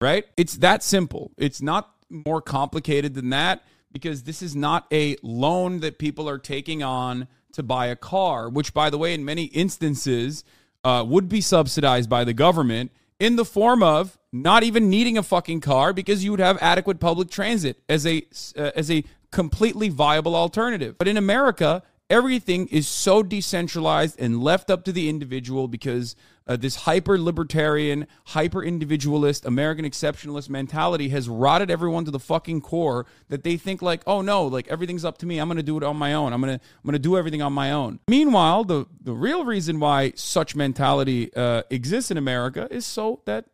right? 0.00 0.24
It's 0.36 0.56
that 0.56 0.82
simple. 0.82 1.30
It's 1.36 1.62
not 1.62 1.94
more 2.08 2.42
complicated 2.42 3.14
than 3.14 3.30
that 3.30 3.62
because 3.92 4.24
this 4.24 4.42
is 4.42 4.56
not 4.56 4.84
a 4.92 5.14
loan 5.22 5.78
that 5.78 6.00
people 6.00 6.28
are 6.28 6.38
taking 6.38 6.82
on 6.82 7.28
to 7.52 7.62
buy 7.62 7.86
a 7.86 7.94
car, 7.94 8.48
which, 8.48 8.74
by 8.74 8.90
the 8.90 8.98
way, 8.98 9.14
in 9.14 9.24
many 9.24 9.44
instances 9.44 10.42
uh, 10.82 11.04
would 11.06 11.28
be 11.28 11.40
subsidized 11.40 12.10
by 12.10 12.24
the 12.24 12.32
government 12.32 12.90
in 13.20 13.36
the 13.36 13.44
form 13.44 13.82
of 13.82 14.18
not 14.32 14.64
even 14.64 14.90
needing 14.90 15.16
a 15.16 15.22
fucking 15.22 15.60
car 15.60 15.92
because 15.92 16.24
you 16.24 16.32
would 16.32 16.40
have 16.40 16.58
adequate 16.60 16.98
public 16.98 17.30
transit 17.30 17.80
as 17.88 18.06
a 18.06 18.26
uh, 18.56 18.70
as 18.74 18.90
a 18.90 19.04
completely 19.30 19.88
viable 19.88 20.34
alternative. 20.34 20.98
But 20.98 21.06
in 21.06 21.16
America, 21.16 21.82
everything 22.10 22.66
is 22.66 22.88
so 22.88 23.22
decentralized 23.22 24.20
and 24.20 24.42
left 24.42 24.68
up 24.68 24.84
to 24.84 24.92
the 24.92 25.08
individual 25.08 25.68
because 25.68 26.16
uh, 26.46 26.56
this 26.56 26.74
hyper 26.74 27.16
libertarian, 27.16 28.08
hyper 28.26 28.62
individualist, 28.62 29.46
American 29.46 29.84
exceptionalist 29.84 30.50
mentality 30.50 31.10
has 31.10 31.28
rotted 31.28 31.70
everyone 31.70 32.04
to 32.04 32.10
the 32.10 32.18
fucking 32.18 32.60
core 32.60 33.06
that 33.28 33.44
they 33.44 33.56
think 33.56 33.80
like, 33.80 34.02
oh 34.06 34.20
no, 34.20 34.44
like 34.46 34.66
everything's 34.66 35.04
up 35.04 35.16
to 35.18 35.26
me. 35.26 35.38
I'm 35.38 35.46
gonna 35.46 35.62
do 35.62 35.76
it 35.76 35.84
on 35.84 35.96
my 35.96 36.12
own. 36.14 36.32
I'm 36.32 36.40
gonna 36.40 36.54
I'm 36.54 36.84
gonna 36.84 36.98
do 36.98 37.16
everything 37.16 37.40
on 37.40 37.52
my 37.52 37.70
own. 37.70 38.00
Meanwhile, 38.08 38.64
the 38.64 38.86
the 39.00 39.12
real 39.12 39.44
reason 39.44 39.78
why 39.78 40.12
such 40.16 40.56
mentality 40.56 41.32
uh, 41.34 41.62
exists 41.70 42.10
in 42.10 42.16
America 42.16 42.66
is 42.70 42.84
so 42.84 43.22
that 43.26 43.44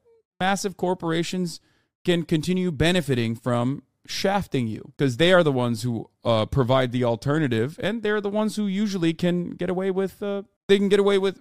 massive 0.41 0.79
corporations 0.79 1.61
can 2.05 2.23
continue 2.23 2.71
benefiting 2.71 3.35
from 3.35 3.83
shafting 4.09 4.67
you 4.67 4.93
because 4.97 5.17
they 5.17 5.33
are 5.33 5.43
the 5.43 5.53
ones 5.53 5.83
who 5.83 6.09
uh, 6.25 6.47
provide 6.47 6.93
the 6.93 7.05
alternative 7.05 7.79
and 7.83 8.03
they're 8.03 8.21
the 8.21 8.31
ones 8.31 8.57
who 8.57 8.67
usually 8.67 9.13
can 9.13 9.51
get 9.51 9.71
away 9.71 9.91
with 9.91 10.23
uh, 10.23 10.43
they 10.69 10.79
can 10.79 10.89
get 10.89 11.01
away 11.01 11.19
with 11.19 11.41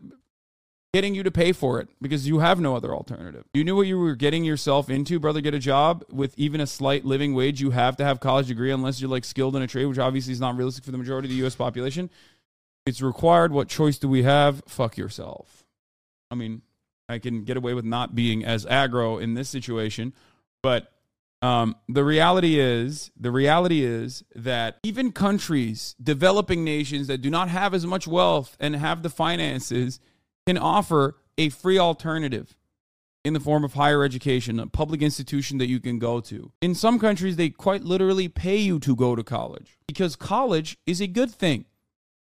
getting 0.93 1.13
you 1.13 1.23
to 1.23 1.31
pay 1.31 1.51
for 1.51 1.79
it 1.79 1.89
because 2.01 2.27
you 2.27 2.39
have 2.39 2.59
no 2.59 2.75
other 2.75 2.93
alternative. 2.93 3.43
You 3.53 3.65
knew 3.65 3.75
what 3.75 3.87
you 3.87 3.99
were 3.99 4.15
getting 4.15 4.43
yourself 4.43 4.89
into 4.89 5.19
brother 5.19 5.41
get 5.41 5.53
a 5.53 5.59
job 5.59 6.03
with 6.11 6.33
even 6.37 6.61
a 6.61 6.67
slight 6.67 7.05
living 7.05 7.33
wage. 7.33 7.59
You 7.61 7.71
have 7.71 7.97
to 7.97 8.05
have 8.05 8.19
college 8.19 8.47
degree 8.47 8.71
unless 8.71 9.01
you're 9.01 9.09
like 9.09 9.25
skilled 9.25 9.55
in 9.55 9.61
a 9.61 9.67
trade 9.67 9.85
which 9.85 9.99
obviously 9.99 10.33
is 10.33 10.39
not 10.39 10.55
realistic 10.55 10.83
for 10.85 10.91
the 10.91 10.97
majority 10.97 11.27
of 11.27 11.35
the 11.35 11.45
us 11.45 11.55
population. 11.55 12.09
It's 12.85 13.01
required. 13.01 13.51
What 13.51 13.67
choice 13.67 13.97
do 13.97 14.07
we 14.07 14.23
have? 14.23 14.61
Fuck 14.67 14.97
yourself. 14.97 15.65
I 16.31 16.35
mean 16.35 16.61
i 17.07 17.19
can 17.19 17.43
get 17.43 17.57
away 17.57 17.73
with 17.73 17.85
not 17.85 18.15
being 18.15 18.43
as 18.43 18.65
aggro 18.65 19.21
in 19.21 19.33
this 19.33 19.49
situation 19.49 20.13
but 20.63 20.91
um, 21.45 21.75
the 21.87 22.03
reality 22.03 22.59
is, 22.59 23.11
the 23.15 23.29
reality 23.29 23.83
is 23.83 24.23
that 24.33 24.79
even 24.81 25.11
countries, 25.11 25.95
developing 26.01 26.63
nations 26.63 27.05
that 27.05 27.19
do 27.19 27.29
not 27.29 27.49
have 27.49 27.75
as 27.75 27.85
much 27.85 28.07
wealth 28.07 28.57
and 28.59 28.75
have 28.75 29.03
the 29.03 29.11
finances, 29.11 29.99
can 30.47 30.57
offer 30.57 31.17
a 31.37 31.49
free 31.49 31.77
alternative 31.77 32.55
in 33.23 33.33
the 33.33 33.39
form 33.39 33.63
of 33.63 33.73
higher 33.73 34.03
education, 34.03 34.59
a 34.59 34.65
public 34.65 35.03
institution 35.03 35.59
that 35.59 35.67
you 35.67 35.79
can 35.79 35.99
go 35.99 36.19
to. 36.19 36.51
In 36.63 36.73
some 36.73 36.97
countries, 36.97 37.35
they 37.35 37.49
quite 37.49 37.83
literally 37.83 38.27
pay 38.27 38.57
you 38.57 38.79
to 38.79 38.95
go 38.95 39.15
to 39.15 39.23
college 39.23 39.77
because 39.87 40.15
college 40.15 40.79
is 40.87 40.99
a 40.99 41.07
good 41.07 41.29
thing. 41.29 41.65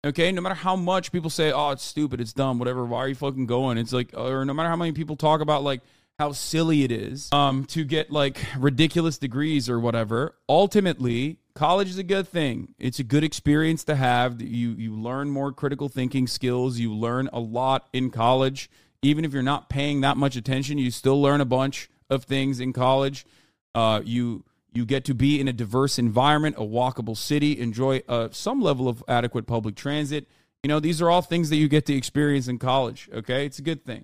Okay, 0.04 0.32
no 0.32 0.42
matter 0.42 0.56
how 0.56 0.76
much 0.76 1.12
people 1.12 1.30
say, 1.30 1.52
"Oh, 1.52 1.72
it's 1.72 1.84
stupid, 1.84 2.22
it's 2.22 2.34
dumb, 2.34 2.58
whatever," 2.58 2.86
why 2.86 3.00
are 3.00 3.08
you 3.08 3.16
fucking 3.16 3.46
going? 3.46 3.78
It's 3.78 3.94
like, 3.94 4.14
or 4.16 4.46
no 4.46 4.54
matter 4.54 4.70
how 4.70 4.76
many 4.76 4.94
people 4.94 5.16
talk 5.16 5.42
about 5.42 5.64
like 5.64 5.82
how 6.20 6.32
silly 6.32 6.84
it 6.84 6.92
is 6.92 7.30
um, 7.32 7.66
to 7.66 7.84
get 7.84 8.12
like 8.12 8.38
ridiculous 8.58 9.18
degrees 9.18 9.70
or 9.70 9.80
whatever. 9.80 10.36
Ultimately, 10.48 11.38
college 11.54 11.90
is 11.90 11.98
a 11.98 12.04
good 12.04 12.28
thing. 12.28 12.74
It's 12.80 13.00
a 13.00 13.04
good 13.04 13.24
experience 13.24 13.84
to 13.86 13.96
have. 13.96 14.42
You 14.42 14.72
you 14.72 14.96
learn 14.96 15.30
more 15.30 15.52
critical 15.52 15.90
thinking 15.90 16.28
skills. 16.28 16.80
You 16.80 16.94
learn 16.94 17.30
a 17.34 17.40
lot 17.40 17.88
in 17.94 18.10
college. 18.12 18.70
Even 19.02 19.26
if 19.26 19.34
you're 19.34 19.44
not 19.44 19.70
paying 19.70 20.02
that 20.02 20.18
much 20.18 20.36
attention, 20.36 20.78
you 20.78 20.90
still 20.90 21.22
learn 21.22 21.42
a 21.42 21.46
bunch 21.46 21.90
of 22.10 22.24
things 22.24 22.60
in 22.60 22.74
college. 22.74 23.26
Uh, 23.74 24.02
you 24.04 24.46
you 24.74 24.86
get 24.86 25.06
to 25.06 25.14
be 25.14 25.40
in 25.40 25.48
a 25.48 25.54
diverse 25.54 26.00
environment, 26.00 26.56
a 26.58 26.62
walkable 26.62 27.16
city, 27.16 27.60
enjoy 27.60 28.04
uh, 28.10 28.30
some 28.32 28.62
level 28.62 28.88
of 28.88 29.04
adequate 29.08 29.48
public 29.48 29.76
transit. 29.76 30.28
You 30.64 30.70
know, 30.70 30.80
these 30.80 31.02
are 31.02 31.10
all 31.10 31.22
things 31.22 31.50
that 31.50 31.58
you 31.58 31.68
get 31.68 31.86
to 31.86 31.94
experience 31.94 32.48
in 32.48 32.58
college. 32.58 33.10
Okay, 33.14 33.46
it's 33.46 33.60
a 33.60 33.62
good 33.62 33.86
thing. 33.86 34.04